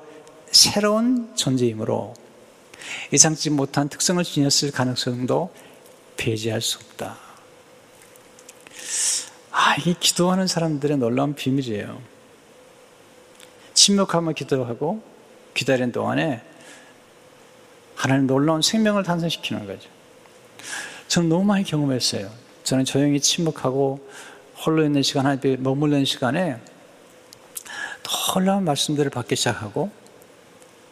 새로운 0.51 1.31
존재이므로 1.37 2.15
예상치 3.13 3.51
못한 3.51 3.89
특성을 3.89 4.25
지녔을 4.25 4.73
가능성도 4.73 5.55
배제할 6.17 6.61
수 6.61 6.79
없다. 6.79 7.17
아, 9.53 9.77
이게 9.77 9.95
기도하는 10.01 10.49
사람들의 10.49 10.97
놀라운 10.97 11.37
비밀이에요. 11.37 12.14
침묵하면 13.85 14.33
기도하고 14.33 15.03
기다리는 15.53 15.93
동안에 15.93 16.41
하나님 17.95 18.27
놀라운 18.27 18.63
생명을 18.63 19.03
탄생시키는 19.03 19.67
거죠. 19.67 19.91
저는 21.09 21.29
너무 21.29 21.45
많이 21.45 21.65
경험했어요. 21.65 22.31
저는 22.63 22.87
조용히 22.87 23.21
침묵하고 23.21 24.09
홀로 24.65 24.85
있는 24.85 25.03
시간, 25.03 25.27
하나님 25.27 25.63
머물는 25.63 26.07
시간에 26.07 26.57
놀라운 28.35 28.65
말씀들을 28.65 29.11
받기 29.11 29.37
시작하고 29.37 29.91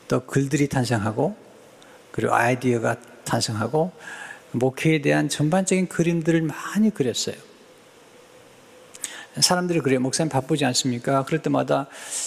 또 0.09 0.27
글들이 0.27 0.69
탄생하고 0.69 1.35
그리고 2.11 2.35
아이디어가 2.35 2.97
탄생하고 3.25 3.91
목회에 4.51 5.01
대한 5.01 5.31
전반적인 5.31 5.89
그림들을 5.89 6.43
많이 6.43 6.91
그렸어요. 6.91 7.37
사람들이 9.41 9.81
그래요. 9.81 10.01
목사님 10.01 10.29
바쁘지 10.29 10.65
않습니까? 10.67 11.25
그럴 11.25 11.41
때마다 11.43 11.87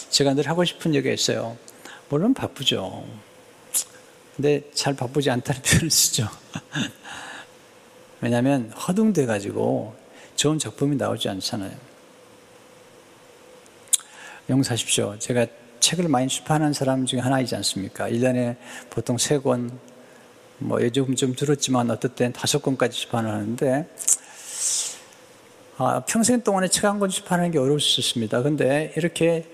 제가 0.09 0.33
늘 0.33 0.47
하고 0.49 0.65
싶은 0.65 0.95
얘기가 0.95 1.13
있어요. 1.13 1.57
물론 2.09 2.33
바쁘죠. 2.33 3.05
근데 4.35 4.69
잘 4.73 4.95
바쁘지 4.95 5.29
않다는 5.29 5.61
표현을 5.63 5.89
쓰죠. 5.91 6.27
왜냐하면 8.21 8.71
허둥대가지고 8.71 9.95
좋은 10.35 10.59
작품이 10.59 10.95
나오지 10.95 11.29
않잖아요. 11.29 11.71
용서하십시오. 14.49 15.17
제가 15.19 15.47
책을 15.79 16.07
많이 16.07 16.27
출판하는 16.27 16.73
사람 16.73 17.05
중에 17.05 17.19
하나이지 17.19 17.55
않습니까? 17.57 18.09
1년에 18.09 18.57
보통 18.89 19.15
3권, 19.17 19.71
뭐 20.57 20.81
요즘 20.81 21.15
좀 21.15 21.35
들었지만 21.35 21.89
어떨 21.91 22.15
땐 22.15 22.33
5권까지 22.33 22.91
출판을 22.91 23.31
하는데 23.31 23.87
아, 25.77 26.01
평생 26.07 26.41
동안에 26.41 26.69
책 26.69 26.85
한권 26.85 27.09
출판하는 27.09 27.51
게 27.51 27.59
어려울 27.59 27.81
수 27.81 27.99
있습니다. 27.99 28.41
근데 28.43 28.93
이렇게 28.95 29.45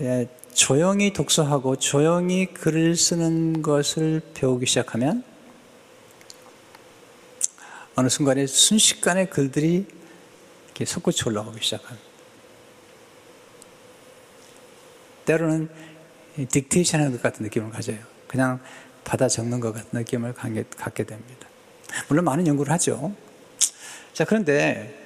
예, 0.00 0.26
조용히 0.54 1.12
독서하고 1.12 1.76
조용히 1.76 2.46
글을 2.46 2.96
쓰는 2.96 3.60
것을 3.60 4.22
배우기 4.32 4.64
시작하면 4.64 5.22
어느 7.96 8.08
순간에 8.08 8.46
순식간에 8.46 9.26
글들이 9.26 9.84
이렇게 10.64 10.84
솟구쳐 10.86 11.28
올라오기 11.28 11.62
시작합니다. 11.62 12.02
때로는 15.26 15.68
딕테이션 16.38 16.92
하는 16.94 17.12
것 17.12 17.20
같은 17.20 17.44
느낌을 17.44 17.70
가져요. 17.70 17.98
그냥 18.26 18.58
받아 19.04 19.28
적는 19.28 19.60
것 19.60 19.74
같은 19.74 19.90
느낌을 19.92 20.32
갖게 20.32 21.04
됩니다. 21.04 21.46
물론 22.08 22.24
많은 22.24 22.46
연구를 22.46 22.72
하죠. 22.72 23.14
자, 24.14 24.24
그런데 24.24 25.01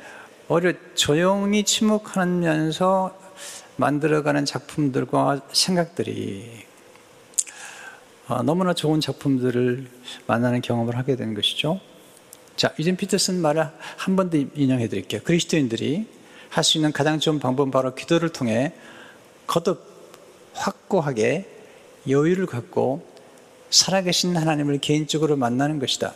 오히려 0.49 0.73
조용히 0.95 1.65
침묵하면서 1.65 3.19
만들어가는 3.77 4.45
작품들과 4.45 5.41
생각들이 5.53 6.65
어, 8.29 8.43
너무나 8.43 8.73
좋은 8.75 9.01
작품들을 9.01 9.89
만나는 10.27 10.61
경험을 10.63 10.97
하게 10.97 11.17
되는 11.17 11.35
것이죠. 11.35 11.81
자, 12.57 12.73
유진 12.79 12.97
피터슨 12.97 13.41
말을 13.41 13.69
한 13.97 14.17
번 14.17 14.31
더 14.31 14.39
인용해 14.39 14.89
드릴게요. 14.89 15.21
그리스도인들이 15.25 16.07
할 16.49 16.65
수 16.65 16.79
있는 16.79 16.91
가장 16.93 17.19
좋은 17.21 17.39
방법은 17.39 17.71
바로 17.71 17.95
기도를 17.95 18.31
통해 18.31 18.73
거듭 19.47 19.85
확고하게 20.55 21.47
여유를 22.09 22.47
갖고 22.47 23.07
살아계신 23.71 24.37
하나님을 24.37 24.79
개인적으로 24.79 25.37
만나는 25.37 25.79
것이다. 25.81 26.15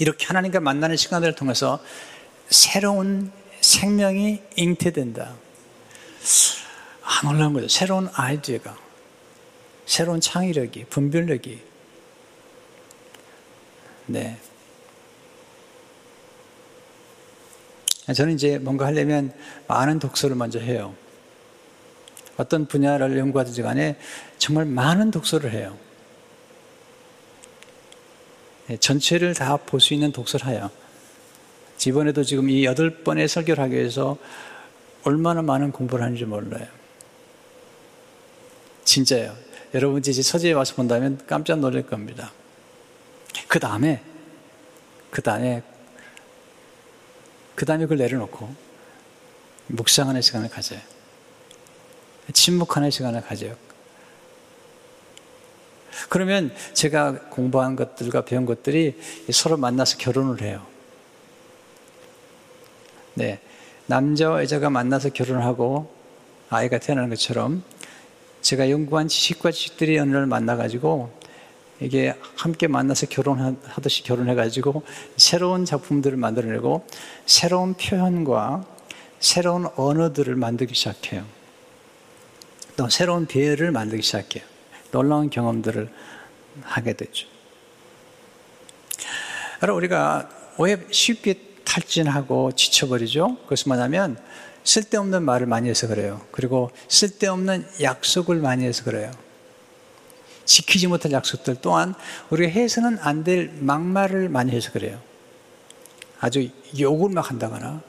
이렇게 0.00 0.26
하나님과 0.26 0.60
만나는 0.60 0.96
시간들을 0.96 1.34
통해서 1.36 1.78
새로운 2.50 3.32
생명이 3.60 4.42
잉태된다. 4.56 5.34
아, 7.02 7.20
놀라운 7.22 7.52
거죠. 7.52 7.68
새로운 7.68 8.08
아이디어가, 8.12 8.76
새로운 9.86 10.20
창의력이, 10.20 10.84
분별력이. 10.86 11.62
네. 14.06 14.36
저는 18.12 18.34
이제 18.34 18.58
뭔가 18.58 18.86
하려면 18.86 19.32
많은 19.68 20.00
독서를 20.00 20.34
먼저 20.34 20.58
해요. 20.58 20.94
어떤 22.36 22.66
분야를 22.66 23.18
연구하든지 23.18 23.62
간에 23.62 23.96
정말 24.38 24.64
많은 24.64 25.10
독서를 25.10 25.52
해요. 25.52 25.76
네, 28.66 28.76
전체를 28.78 29.34
다 29.34 29.56
볼 29.58 29.80
수 29.80 29.94
있는 29.94 30.10
독서를 30.10 30.46
해요. 30.46 30.70
이번에도 31.88 32.22
지금 32.22 32.50
이 32.50 32.64
여덟 32.64 33.02
번의 33.02 33.28
설교를 33.28 33.62
하기 33.64 33.74
위해서 33.74 34.18
얼마나 35.04 35.40
많은 35.42 35.72
공부를 35.72 36.04
하는지 36.04 36.24
몰라요. 36.24 36.66
진짜요. 38.84 39.34
여러분 39.74 40.00
이제 40.00 40.20
서재에 40.20 40.52
와서 40.52 40.74
본다면 40.74 41.20
깜짝 41.26 41.58
놀랄 41.60 41.86
겁니다. 41.86 42.32
그 43.46 43.58
다음에, 43.58 44.02
그 45.10 45.22
다음에, 45.22 45.62
그 47.54 47.64
다음에 47.64 47.84
그걸 47.84 47.98
내려놓고 47.98 48.52
묵상하는 49.68 50.22
시간을 50.22 50.48
가져요. 50.48 50.80
침묵하는 52.32 52.90
시간을 52.90 53.22
가져요. 53.22 53.56
그러면 56.08 56.54
제가 56.72 57.28
공부한 57.28 57.76
것들과 57.76 58.24
배운 58.24 58.46
것들이 58.46 58.98
서로 59.30 59.56
만나서 59.56 59.98
결혼을 59.98 60.42
해요. 60.42 60.66
네. 63.14 63.40
남자와 63.86 64.42
여자가 64.42 64.70
만나서 64.70 65.10
결혼하고 65.10 65.92
아이가 66.48 66.78
태어나는 66.78 67.10
것처럼 67.10 67.62
제가 68.40 68.70
연구한 68.70 69.08
지식과 69.08 69.50
지식들이 69.50 69.98
어느 69.98 70.14
날 70.14 70.26
만나가지고 70.26 71.12
이게 71.80 72.14
함께 72.36 72.66
만나서 72.66 73.06
결혼하듯이 73.06 74.02
결혼해가지고 74.04 74.82
새로운 75.16 75.64
작품들을 75.64 76.16
만들어내고 76.16 76.86
새로운 77.26 77.74
표현과 77.74 78.64
새로운 79.18 79.66
언어들을 79.76 80.34
만들기 80.36 80.74
시작해요. 80.74 81.24
또 82.76 82.88
새로운 82.88 83.26
비애를 83.26 83.70
만들기 83.72 84.02
시작해요. 84.02 84.44
놀라운 84.90 85.30
경험들을 85.30 85.90
하게 86.62 86.92
되죠. 86.94 87.26
여러분, 89.62 89.82
우리가 89.82 90.28
왜 90.58 90.84
쉽게 90.90 91.49
탈진하고 91.70 92.50
지쳐버리죠? 92.52 93.36
그것은 93.44 93.68
뭐냐면 93.68 94.16
쓸데없는 94.64 95.22
말을 95.22 95.46
많이 95.46 95.68
해서 95.68 95.86
그래요. 95.86 96.20
그리고 96.32 96.70
쓸데없는 96.88 97.64
약속을 97.80 98.36
많이 98.36 98.64
해서 98.64 98.82
그래요. 98.82 99.12
지키지 100.44 100.88
못할 100.88 101.12
약속들 101.12 101.58
또한 101.62 101.94
우리가 102.30 102.50
해서는 102.50 102.98
안 103.00 103.22
될 103.22 103.52
막말을 103.60 104.28
많이 104.28 104.50
해서 104.50 104.72
그래요. 104.72 104.98
아주 106.18 106.48
욕을 106.78 107.10
막 107.10 107.30
한다거나 107.30 107.80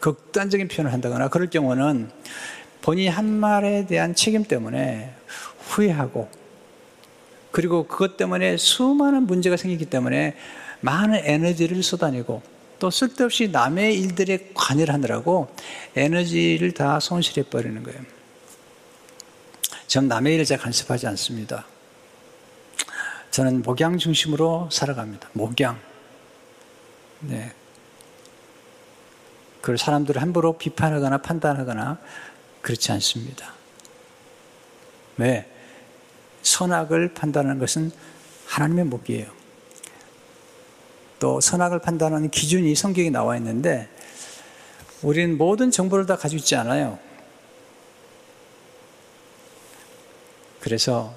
극단적인 0.00 0.66
표현을 0.66 0.92
한다거나 0.92 1.28
그럴 1.28 1.48
경우는 1.48 2.10
본인이 2.82 3.08
한 3.08 3.26
말에 3.26 3.86
대한 3.86 4.14
책임 4.16 4.42
때문에 4.42 5.14
후회하고 5.68 6.28
그리고 7.52 7.86
그것 7.86 8.16
때문에 8.16 8.56
수많은 8.56 9.28
문제가 9.28 9.56
생기기 9.56 9.86
때문에 9.86 10.36
많은 10.80 11.20
에너지를 11.22 11.82
쏟아내고 11.82 12.59
또 12.80 12.90
쓸데없이 12.90 13.48
남의 13.48 14.00
일들에 14.00 14.50
관여를 14.54 14.92
하느라고 14.92 15.54
에너지를 15.94 16.72
다 16.72 16.98
손실해 16.98 17.48
버리는 17.48 17.80
거예요. 17.82 18.00
전 19.86 20.08
남의 20.08 20.34
일을 20.34 20.44
잘 20.44 20.58
간섭하지 20.58 21.06
않습니다. 21.08 21.66
저는 23.30 23.62
목양 23.62 23.98
중심으로 23.98 24.68
살아갑니다. 24.72 25.28
목양. 25.34 25.78
네. 27.20 27.52
그 29.60 29.76
사람들을 29.76 30.20
함부로 30.20 30.56
비판하거나 30.56 31.18
판단하거나 31.18 31.98
그렇지 32.62 32.92
않습니다. 32.92 33.52
왜? 35.18 35.46
선악을 36.42 37.12
판단하는 37.12 37.58
것은 37.58 37.92
하나님의 38.46 38.86
목이에요. 38.86 39.39
또 41.20 41.40
선악을 41.40 41.78
판단하는 41.78 42.30
기준이 42.30 42.74
성경에 42.74 43.10
나와 43.10 43.36
있는데 43.36 43.88
우리는 45.02 45.38
모든 45.38 45.70
정보를 45.70 46.06
다 46.06 46.16
가지고 46.16 46.38
있지 46.38 46.56
않아요. 46.56 46.98
그래서 50.60 51.14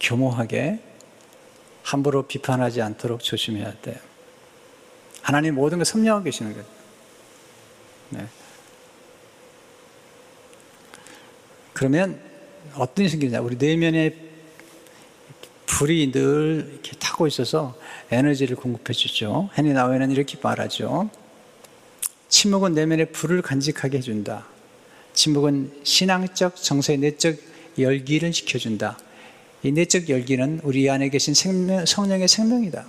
교모하게 0.00 0.80
함부로 1.82 2.26
비판하지 2.26 2.82
않도록 2.82 3.22
조심해야 3.22 3.74
돼요. 3.82 3.96
하나님 5.20 5.54
모든 5.54 5.78
걸 5.78 5.84
섭렵하고 5.84 6.24
계시는 6.24 6.52
거예요. 6.52 6.66
네. 8.10 8.26
그러면 11.74 12.20
어떤 12.74 13.08
생기냐. 13.08 13.40
우리 13.40 13.56
내면에 13.56 14.31
불이 15.72 16.12
늘 16.12 16.68
이렇게 16.70 16.92
타고 16.98 17.26
있어서 17.26 17.74
에너지를 18.10 18.56
공급해 18.56 18.92
주죠. 18.92 19.48
헨리 19.56 19.72
나웨는 19.72 20.10
이렇게 20.10 20.36
말하죠. 20.40 21.08
침묵은 22.28 22.74
내면의 22.74 23.10
불을 23.12 23.40
간직하게 23.40 23.98
해준다. 23.98 24.46
침묵은 25.14 25.72
신앙적 25.82 26.56
정서의 26.56 26.98
내적 26.98 27.36
열기를 27.78 28.32
지켜준다. 28.32 28.98
이 29.62 29.72
내적 29.72 30.10
열기는 30.10 30.60
우리 30.62 30.90
안에 30.90 31.08
계신 31.08 31.32
생명, 31.32 31.86
성령의 31.86 32.28
생명이다. 32.28 32.84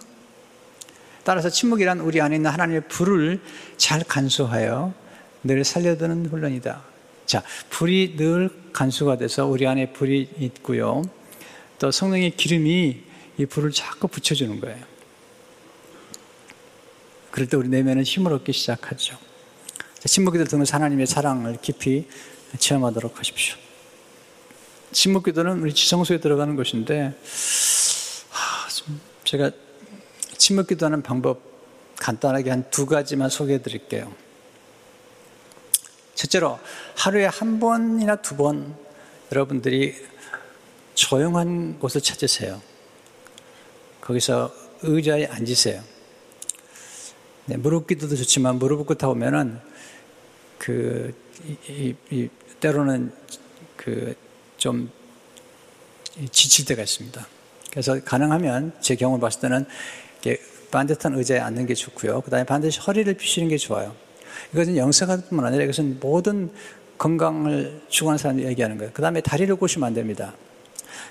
따라서 1.23 1.49
침묵이란 1.49 2.01
우리 2.01 2.19
안에 2.19 2.35
있는 2.35 2.51
하나님의 2.51 2.89
불을 2.89 3.39
잘 3.77 4.03
간수하여 4.03 4.93
늘 5.43 5.63
살려두는 5.63 6.25
훈련이다. 6.25 6.83
자, 7.25 7.43
불이 7.69 8.17
늘 8.17 8.49
간수가 8.73 9.17
돼서 9.17 9.45
우리 9.45 9.65
안에 9.67 9.93
불이 9.93 10.29
있고요. 10.39 11.03
또 11.79 11.91
성령의 11.91 12.31
기름이 12.37 13.03
이 13.37 13.45
불을 13.45 13.71
자꾸 13.71 14.07
붙여주는 14.07 14.59
거예요. 14.59 14.83
그럴 17.31 17.47
때 17.47 17.57
우리 17.57 17.67
내면은 17.67 18.03
힘을 18.03 18.31
얻기 18.33 18.53
시작하죠. 18.53 19.17
침묵기도 20.05 20.45
드는 20.45 20.65
하나님의 20.69 21.07
사랑을 21.07 21.57
깊이 21.61 22.07
체험하도록 22.57 23.17
하십시오. 23.17 23.55
침묵기도는 24.91 25.61
우리 25.61 25.73
지성소에 25.73 26.19
들어가는 26.19 26.55
것인데, 26.55 27.19
제가 29.23 29.51
침묵기도하는 30.37 31.01
방법 31.01 31.41
간단하게 31.97 32.49
한 32.51 32.69
두 32.69 32.85
가지만 32.85 33.29
소개해 33.29 33.61
드릴게요. 33.63 34.13
첫째로 36.13 36.59
하루에 36.95 37.25
한 37.25 37.59
번이나 37.59 38.17
두 38.17 38.35
번 38.35 38.75
여러분들이 39.31 39.95
조용한 40.93 41.79
곳을 41.79 42.01
찾으세요. 42.01 42.61
거기서 44.01 44.53
의자에 44.81 45.25
앉으세요. 45.27 45.81
네, 47.45 47.57
무릎 47.57 47.87
기도도 47.87 48.15
좋지만 48.15 48.57
무릎 48.57 48.85
꿇다 48.85 49.07
보면은 49.07 49.59
그, 50.57 51.13
이, 51.67 51.95
이, 52.09 52.29
때로는 52.59 53.11
그 53.75 54.15
좀 54.63 54.89
지칠 56.31 56.63
때가 56.63 56.83
있습니다. 56.83 57.27
그래서 57.69 58.01
가능하면 58.01 58.71
제 58.79 58.95
경험을 58.95 59.19
봤을 59.19 59.41
때는 59.41 59.65
반듯한 60.71 61.17
의자에 61.17 61.39
앉는 61.39 61.65
게 61.65 61.73
좋고요. 61.73 62.21
그 62.21 62.31
다음에 62.31 62.45
반드시 62.45 62.79
허리를 62.79 63.13
펴시는 63.13 63.49
게 63.49 63.57
좋아요. 63.57 63.93
이것은 64.53 64.77
영성뿐만 64.77 65.45
아니라 65.45 65.65
이것은 65.65 65.99
모든 65.99 66.49
건강을 66.97 67.81
추구하는 67.89 68.17
사람이 68.17 68.45
얘기하는 68.45 68.77
거예요. 68.77 68.91
그 68.93 69.01
다음에 69.01 69.19
다리를 69.19 69.53
꼬시면 69.57 69.87
안 69.87 69.93
됩니다. 69.93 70.33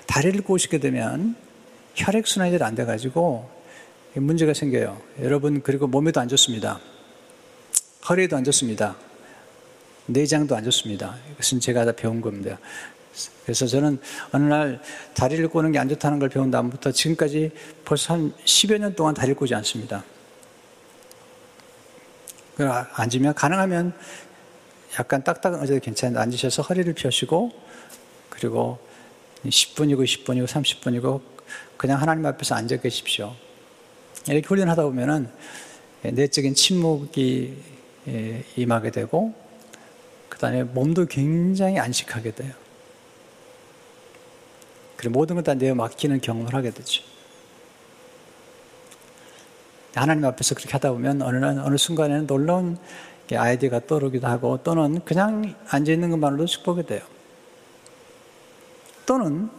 다리를 0.07 0.41
꼬시게 0.43 0.79
되면 0.79 1.35
혈액순환이 1.95 2.51
잘 2.57 2.63
안 2.67 2.75
돼가지고 2.75 3.49
문제가 4.15 4.53
생겨요. 4.53 5.01
여러분, 5.21 5.61
그리고 5.63 5.87
몸에도 5.87 6.19
안 6.21 6.27
좋습니다. 6.27 6.79
허리에도 8.07 8.37
안 8.37 8.43
좋습니다. 8.43 8.95
내장도 10.05 10.55
안 10.55 10.63
좋습니다. 10.65 11.17
이것은 11.33 11.59
제가 11.59 11.85
다 11.85 11.91
배운 11.93 12.21
겁니다. 12.21 12.59
그래서 13.43 13.65
저는 13.67 13.99
어느 14.31 14.43
날 14.43 14.81
다리를 15.13 15.47
꼬는 15.47 15.71
게 15.71 15.79
안 15.79 15.87
좋다는 15.89 16.19
걸 16.19 16.29
배운 16.29 16.51
다음부터 16.51 16.91
지금까지 16.91 17.51
벌써 17.85 18.13
한 18.13 18.33
10여 18.45 18.79
년 18.79 18.95
동안 18.95 19.13
다리를 19.13 19.35
꼬지 19.35 19.55
않습니다. 19.55 20.03
앉으면 22.93 23.33
가능하면 23.33 23.93
약간 24.99 25.23
딱딱한 25.23 25.61
의자도 25.61 25.79
괜찮은데 25.79 26.19
앉으셔서 26.19 26.61
허리를 26.63 26.91
펴시고 26.93 27.51
그리고 28.29 28.77
10분이고 29.45 30.03
20분이고 30.03 30.45
30분이고 30.45 31.21
그냥 31.77 32.01
하나님 32.01 32.25
앞에서 32.25 32.55
앉아 32.55 32.77
계십시오. 32.77 33.35
이렇게 34.27 34.47
훈련하다 34.47 34.83
보면은 34.83 35.29
내적인 36.01 36.55
침묵이 36.55 37.53
예, 38.07 38.43
임하게 38.57 38.91
되고 38.91 39.33
그 40.29 40.37
다음에 40.39 40.63
몸도 40.63 41.05
굉장히 41.05 41.79
안식하게 41.79 42.35
돼요. 42.35 42.53
그리고 44.97 45.19
모든 45.19 45.35
것 45.35 45.43
다 45.43 45.53
내어 45.53 45.75
맡기는 45.75 46.21
경험을 46.21 46.53
하게 46.53 46.71
되죠. 46.71 47.03
하나님 49.93 50.25
앞에서 50.25 50.55
그렇게 50.55 50.71
하다 50.71 50.91
보면 50.91 51.21
어느, 51.21 51.45
어느 51.45 51.77
순간에는 51.77 52.25
놀라운 52.27 52.77
아이디어가 53.31 53.85
떠오르기도 53.85 54.27
하고 54.27 54.59
또는 54.63 55.03
그냥 55.05 55.55
앉아 55.69 55.91
있는 55.91 56.09
것만으로도 56.09 56.45
축복이 56.45 56.85
돼요. 56.85 57.01
또는 59.05 59.49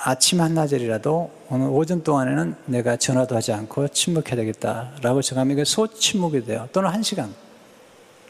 아침 0.00 0.40
한나절이라도 0.40 1.30
오늘 1.50 1.68
오전 1.70 2.04
동안에는 2.04 2.54
내가 2.66 2.96
전화도 2.96 3.34
하지 3.34 3.52
않고 3.52 3.88
침묵해야 3.88 4.36
되겠다라고 4.36 5.22
정하면 5.22 5.64
소침묵이 5.64 6.44
돼요. 6.44 6.68
또는 6.72 6.90
한 6.90 7.02
시간. 7.02 7.34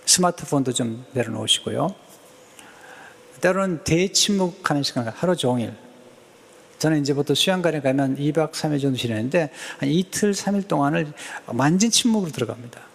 스마트폰도 0.06 0.72
좀 0.72 1.04
내려놓으시고요. 1.12 1.94
때로는 3.42 3.84
대침묵하는 3.84 4.82
시간, 4.82 5.06
하루 5.08 5.36
종일. 5.36 5.74
저는 6.78 7.00
이제부터 7.02 7.34
수양관에 7.34 7.80
가면 7.80 8.16
2박 8.16 8.52
3일 8.52 8.80
정도 8.80 8.96
지내는데 8.96 9.50
한 9.78 9.88
이틀, 9.88 10.32
3일 10.32 10.66
동안을 10.66 11.12
만진 11.52 11.90
침묵으로 11.90 12.32
들어갑니다. 12.32 12.87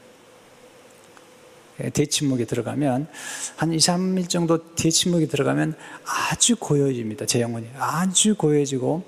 예, 1.82 1.90
대침묵에 1.90 2.46
들어가면 2.46 3.08
한 3.56 3.74
2, 3.74 3.78
3일 3.78 4.30
정도 4.30 4.76
대침묵에 4.76 5.28
들어가면 5.28 5.76
아주 6.06 6.56
고요해집니다. 6.56 7.26
제 7.26 7.42
영혼이. 7.42 7.68
아주 7.78 8.36
고요해지고 8.36 9.04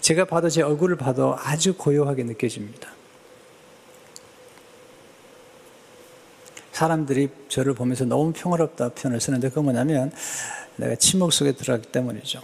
제가 0.00 0.26
봐도 0.26 0.48
제 0.48 0.62
얼굴을 0.62 0.96
봐도 0.96 1.36
아주 1.38 1.74
고요하게 1.74 2.24
느껴집니다. 2.24 2.90
사람들이 6.72 7.28
저를 7.48 7.74
보면서 7.74 8.04
너무 8.04 8.32
평화롭다 8.32 8.90
표현을 8.90 9.20
쓰는데 9.20 9.50
그건 9.50 9.64
뭐냐면 9.64 10.12
내가 10.76 10.94
침묵 10.96 11.32
속에 11.32 11.52
들어갔기 11.52 11.92
때문이죠. 11.92 12.42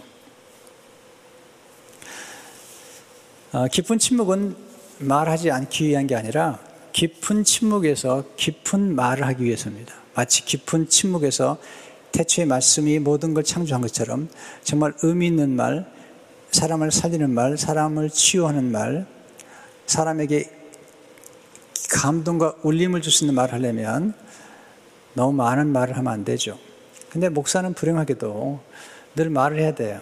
어, 3.53 3.67
깊은 3.67 3.97
침묵은 3.97 4.55
말하지 4.99 5.49
않기 5.49 5.87
위한 5.87 6.05
게 6.05 6.15
아니라 6.15 6.59
깊은 6.97 7.43
침묵에서 7.43 8.23
깊은 8.37 8.95
말을 8.95 9.27
하기 9.27 9.43
위해서입니다. 9.43 9.93
마치 10.15 10.43
깊은 10.43 10.89
침묵에서 10.89 11.59
태초의 12.11 12.47
말씀이 12.47 12.97
모든 12.97 13.35
걸 13.35 13.43
창조한 13.43 13.83
것처럼 13.83 14.29
정말 14.63 14.95
의미 15.03 15.27
있는 15.27 15.55
말, 15.55 15.85
사람을 16.49 16.89
살리는 16.89 17.29
말, 17.29 17.55
사람을 17.55 18.09
치유하는 18.09 18.71
말, 18.71 19.05
사람에게 19.85 20.49
감동과 21.91 22.55
울림을 22.63 23.03
줄 23.03 23.13
수 23.13 23.25
있는 23.25 23.35
말을 23.35 23.53
하려면 23.53 24.15
너무 25.13 25.33
많은 25.33 25.67
말을 25.67 25.95
하면 25.97 26.11
안 26.11 26.25
되죠. 26.25 26.57
근데 27.11 27.29
목사는 27.29 27.75
불행하게도 27.75 28.59
늘 29.15 29.29
말을 29.29 29.59
해야 29.59 29.75
돼요. 29.75 30.01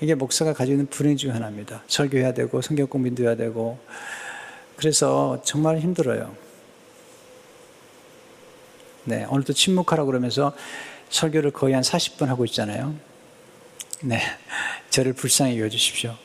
이게 0.00 0.14
목사가 0.14 0.54
가지고 0.54 0.76
있는 0.76 0.86
불행 0.86 1.18
중 1.18 1.34
하나입니다. 1.34 1.82
설교해야 1.88 2.32
되고 2.32 2.62
성경 2.62 2.86
공부도 2.86 3.24
해야 3.24 3.36
되고 3.36 3.78
그래서 4.76 5.40
정말 5.44 5.78
힘들어요. 5.78 6.34
네, 9.04 9.24
오늘도 9.26 9.52
침묵하라고 9.52 10.06
그러면서 10.06 10.54
설교를 11.10 11.50
거의 11.50 11.74
한 11.74 11.82
40분 11.82 12.26
하고 12.26 12.44
있잖아요. 12.46 12.94
네, 14.02 14.20
저를 14.90 15.12
불쌍히 15.12 15.60
여주십시오. 15.60 16.16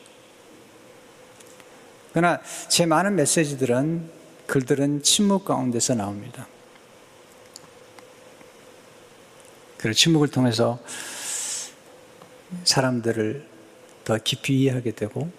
그러나 2.12 2.40
제 2.68 2.86
많은 2.86 3.14
메시지들은 3.16 4.10
글들은 4.46 5.02
침묵 5.02 5.44
가운데서 5.44 5.94
나옵니다. 5.94 6.48
그리고 9.78 9.94
침묵을 9.94 10.28
통해서 10.28 10.80
사람들을 12.64 13.46
더 14.04 14.18
깊이 14.18 14.60
이해하게 14.60 14.90
되고 14.92 15.30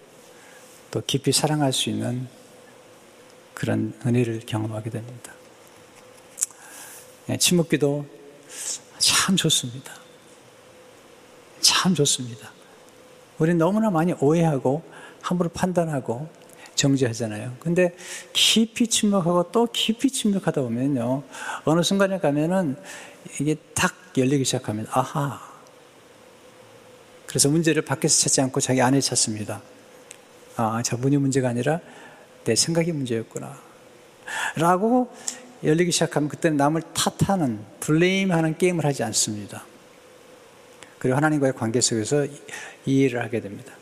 또 0.91 1.01
깊이 1.05 1.31
사랑할 1.31 1.73
수 1.73 1.89
있는 1.89 2.27
그런 3.53 3.93
은혜를 4.05 4.41
경험하게 4.45 4.89
됩니다. 4.89 5.33
네, 7.27 7.37
침묵기도 7.37 8.05
참 8.97 9.35
좋습니다. 9.35 9.93
참 11.61 11.93
좋습니다. 11.95 12.51
우리 13.37 13.53
너무나 13.53 13.89
많이 13.89 14.13
오해하고 14.13 14.83
함부로 15.21 15.49
판단하고 15.49 16.29
정지하잖아요. 16.75 17.55
근데 17.59 17.95
깊이 18.33 18.87
침묵하고 18.87 19.51
또 19.51 19.67
깊이 19.71 20.09
침묵하다 20.09 20.61
보면요. 20.61 21.23
어느 21.65 21.83
순간에 21.83 22.19
가면은 22.19 22.75
이게 23.39 23.55
딱 23.75 23.93
열리기 24.17 24.43
시작합니다. 24.45 24.91
아하. 24.97 25.39
그래서 27.27 27.49
문제를 27.49 27.83
밖에서 27.83 28.23
찾지 28.23 28.41
않고 28.41 28.59
자기 28.59 28.81
안에 28.81 28.99
찾습니다. 28.99 29.61
아, 30.57 30.81
저분이 30.83 31.17
문제가 31.17 31.49
아니라 31.49 31.79
내 32.43 32.55
생각이 32.55 32.91
문제였구나. 32.91 33.57
라고 34.55 35.11
열리기 35.63 35.91
시작하면 35.91 36.29
그때는 36.29 36.57
남을 36.57 36.81
탓하는, 36.93 37.59
블레임하는 37.81 38.57
게임을 38.57 38.85
하지 38.85 39.03
않습니다. 39.03 39.65
그리고 40.97 41.17
하나님과의 41.17 41.53
관계 41.53 41.81
속에서 41.81 42.27
이해를 42.85 43.23
하게 43.23 43.41
됩니다. 43.41 43.73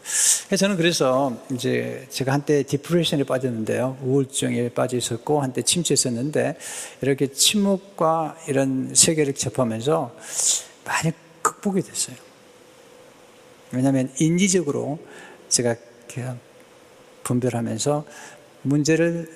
저는 0.58 0.78
그래서 0.78 1.38
이제 1.52 2.08
제가 2.10 2.32
한때 2.32 2.64
디프레션에 2.64 3.24
빠졌는데요. 3.24 3.98
우울증에 4.02 4.70
빠져 4.70 4.98
있었고 4.98 5.42
한때 5.42 5.62
침체했었는데 5.62 6.58
이렇게 7.02 7.28
침묵과 7.28 8.38
이런 8.48 8.96
세계를 8.96 9.36
접하면서 9.36 10.16
많이 10.86 11.12
극복이 11.42 11.82
됐어요. 11.82 12.16
왜냐하면 13.72 14.12
인지적으로 14.20 15.00
제가 15.50 15.76
분별하면서 17.24 18.06
문제를 18.62 19.30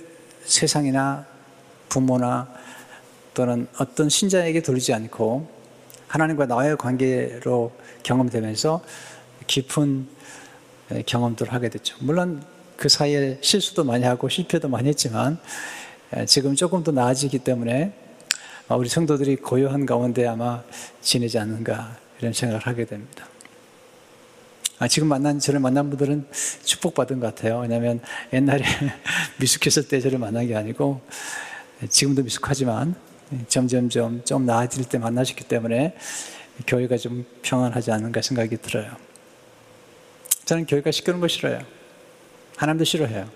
세상이나 0.45 1.25
부모나 1.89 2.47
또는 3.33 3.67
어떤 3.79 4.09
신자에게 4.09 4.61
돌리지 4.61 4.93
않고 4.93 5.47
하나님과 6.07 6.45
나와의 6.45 6.77
관계로 6.77 7.71
경험되면서 8.03 8.83
깊은 9.47 10.07
경험들을 11.05 11.53
하게 11.53 11.69
됐죠. 11.69 11.95
물론 11.99 12.43
그 12.77 12.89
사이에 12.89 13.37
실수도 13.41 13.83
많이 13.83 14.03
하고 14.03 14.29
실패도 14.29 14.67
많이 14.67 14.89
했지만 14.89 15.39
지금 16.27 16.55
조금 16.55 16.83
더 16.83 16.91
나아지기 16.91 17.39
때문에 17.39 17.93
우리 18.69 18.89
성도들이 18.89 19.37
고요한 19.37 19.85
가운데 19.85 20.27
아마 20.27 20.63
지내지 21.01 21.39
않는가 21.39 21.97
이런 22.19 22.33
생각을 22.33 22.65
하게 22.65 22.85
됩니다. 22.85 23.27
아, 24.83 24.87
지금 24.89 25.07
만난 25.07 25.39
저를 25.39 25.61
만난 25.61 25.89
분들은 25.89 26.27
축복받은 26.65 27.21
것 27.21 27.27
같아요. 27.27 27.59
왜냐하면 27.59 28.01
옛날에 28.33 28.65
미숙했을 29.39 29.87
때 29.87 30.01
저를 30.01 30.19
만난 30.19 30.45
게 30.45 30.57
아니고 30.57 30.99
지금도 31.87 32.23
미숙하지만 32.23 32.93
점점점 33.47 34.25
좀 34.25 34.45
나아질 34.45 34.83
때 34.89 34.97
만나셨기 34.97 35.45
때문에 35.45 35.95
교회가 36.67 36.97
좀 36.97 37.25
평안하지 37.43 37.93
않은가 37.93 38.21
생각이 38.21 38.57
들어요. 38.57 38.93
저는 40.43 40.65
교회가 40.65 40.91
시끄러운 40.91 41.21
거 41.21 41.29
싫어요. 41.29 41.61
하나님도 42.57 42.83
싫어해요. 42.83 43.29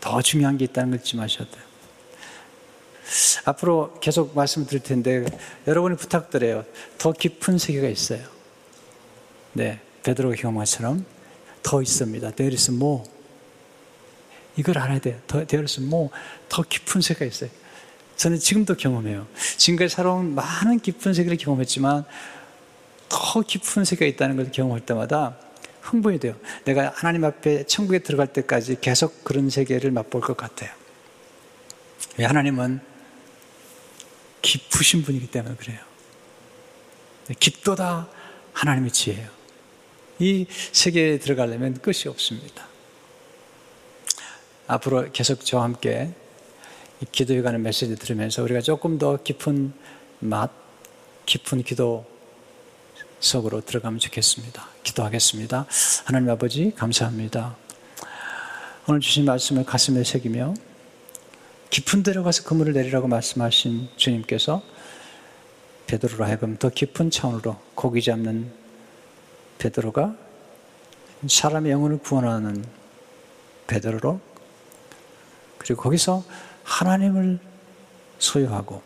더 0.00 0.20
중요한 0.20 0.58
게 0.58 0.64
있다는 0.64 0.90
걸 0.90 0.98
잊지 0.98 1.14
마셔야 1.14 1.48
돼요. 1.48 1.65
앞으로 3.44 3.96
계속 4.00 4.34
말씀 4.34 4.66
드릴 4.66 4.82
텐데 4.82 5.24
여러분이 5.66 5.96
부탁드려요. 5.96 6.64
더 6.98 7.12
깊은 7.12 7.58
세계가 7.58 7.88
있어요. 7.88 8.20
네, 9.52 9.80
베드로 10.02 10.32
경험처럼 10.32 11.04
더 11.62 11.82
있습니다. 11.82 12.30
There 12.32 12.54
is 12.54 12.70
more. 12.70 13.04
이걸 14.56 14.78
알아야 14.78 14.98
돼요. 14.98 15.18
더, 15.26 15.44
there 15.46 15.62
is 15.62 15.80
more. 15.80 16.10
더 16.48 16.62
깊은 16.62 17.00
세계가 17.00 17.24
있어요. 17.26 17.50
저는 18.16 18.38
지금도 18.38 18.76
경험해요. 18.76 19.26
지금까지 19.56 19.94
살아온 19.94 20.34
많은 20.34 20.80
깊은 20.80 21.14
세계를 21.14 21.36
경험했지만 21.36 22.04
더 23.08 23.42
깊은 23.42 23.84
세계가 23.84 24.08
있다는 24.08 24.36
걸 24.36 24.50
경험할 24.50 24.80
때마다 24.80 25.36
흥분이 25.82 26.18
돼요. 26.18 26.34
내가 26.64 26.92
하나님 26.94 27.24
앞에 27.24 27.64
천국에 27.64 28.00
들어갈 28.00 28.26
때까지 28.26 28.78
계속 28.80 29.22
그런 29.22 29.50
세계를 29.50 29.90
맛볼 29.90 30.20
것 30.20 30.36
같아요. 30.36 30.70
왜 32.18 32.24
하나님은 32.24 32.80
깊으신 34.42 35.02
분이기 35.02 35.26
때문에 35.28 35.56
그래요. 35.56 35.78
깊도다 37.38 38.08
하나님의 38.52 38.90
지혜예요. 38.90 39.28
이 40.18 40.46
세계에 40.72 41.18
들어가려면 41.18 41.74
끝이 41.74 42.04
없습니다. 42.06 42.66
앞으로 44.66 45.10
계속 45.12 45.44
저와 45.44 45.64
함께 45.64 46.12
기도에 47.12 47.42
관한 47.42 47.62
메시지 47.62 47.94
들으면서 47.96 48.42
우리가 48.42 48.60
조금 48.60 48.98
더 48.98 49.22
깊은 49.22 49.72
맛, 50.20 50.50
깊은 51.26 51.62
기도 51.62 52.06
속으로 53.20 53.60
들어가면 53.60 53.98
좋겠습니다. 54.00 54.68
기도하겠습니다. 54.82 55.66
하나님 56.04 56.30
아버지, 56.30 56.72
감사합니다. 56.74 57.56
오늘 58.86 59.00
주신 59.00 59.24
말씀을 59.24 59.64
가슴에 59.64 60.04
새기며 60.04 60.54
깊은 61.70 62.02
데로 62.02 62.22
가서 62.22 62.44
그물을 62.44 62.72
내리라고 62.72 63.08
말씀하신 63.08 63.88
주님께서 63.96 64.62
베드로로 65.86 66.24
하여금 66.24 66.56
더 66.56 66.68
깊은 66.68 67.10
차원으로 67.10 67.56
고기 67.74 68.02
잡는 68.02 68.50
베드로가 69.58 70.16
사람의 71.28 71.72
영혼을 71.72 71.98
구원하는 71.98 72.64
베드로로 73.66 74.20
그리고 75.58 75.82
거기서 75.82 76.24
하나님을 76.64 77.38
소유하고 78.18 78.82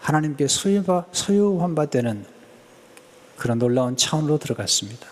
하나님께 0.00 0.46
소유한 0.48 1.74
바 1.74 1.86
되는 1.86 2.24
그런 3.36 3.58
놀라운 3.58 3.96
차원으로 3.96 4.38
들어갔습니다. 4.38 5.06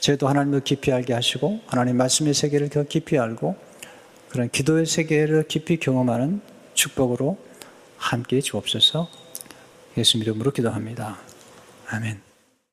저희도 0.00 0.28
하나님을 0.28 0.60
깊이 0.60 0.92
알게 0.92 1.12
하시고 1.12 1.60
하나님 1.66 1.96
말씀의 1.96 2.34
세계를 2.34 2.68
더 2.68 2.84
깊이 2.84 3.18
알고 3.18 3.56
그런 4.32 4.48
기도의 4.48 4.86
세계를 4.86 5.46
깊이 5.46 5.76
경험하는 5.76 6.40
축복으로 6.72 7.36
함께 7.98 8.40
주옵소서 8.40 9.10
예수 9.98 10.16
이름으로 10.16 10.52
기도합니다. 10.52 11.18
아멘. 11.88 12.31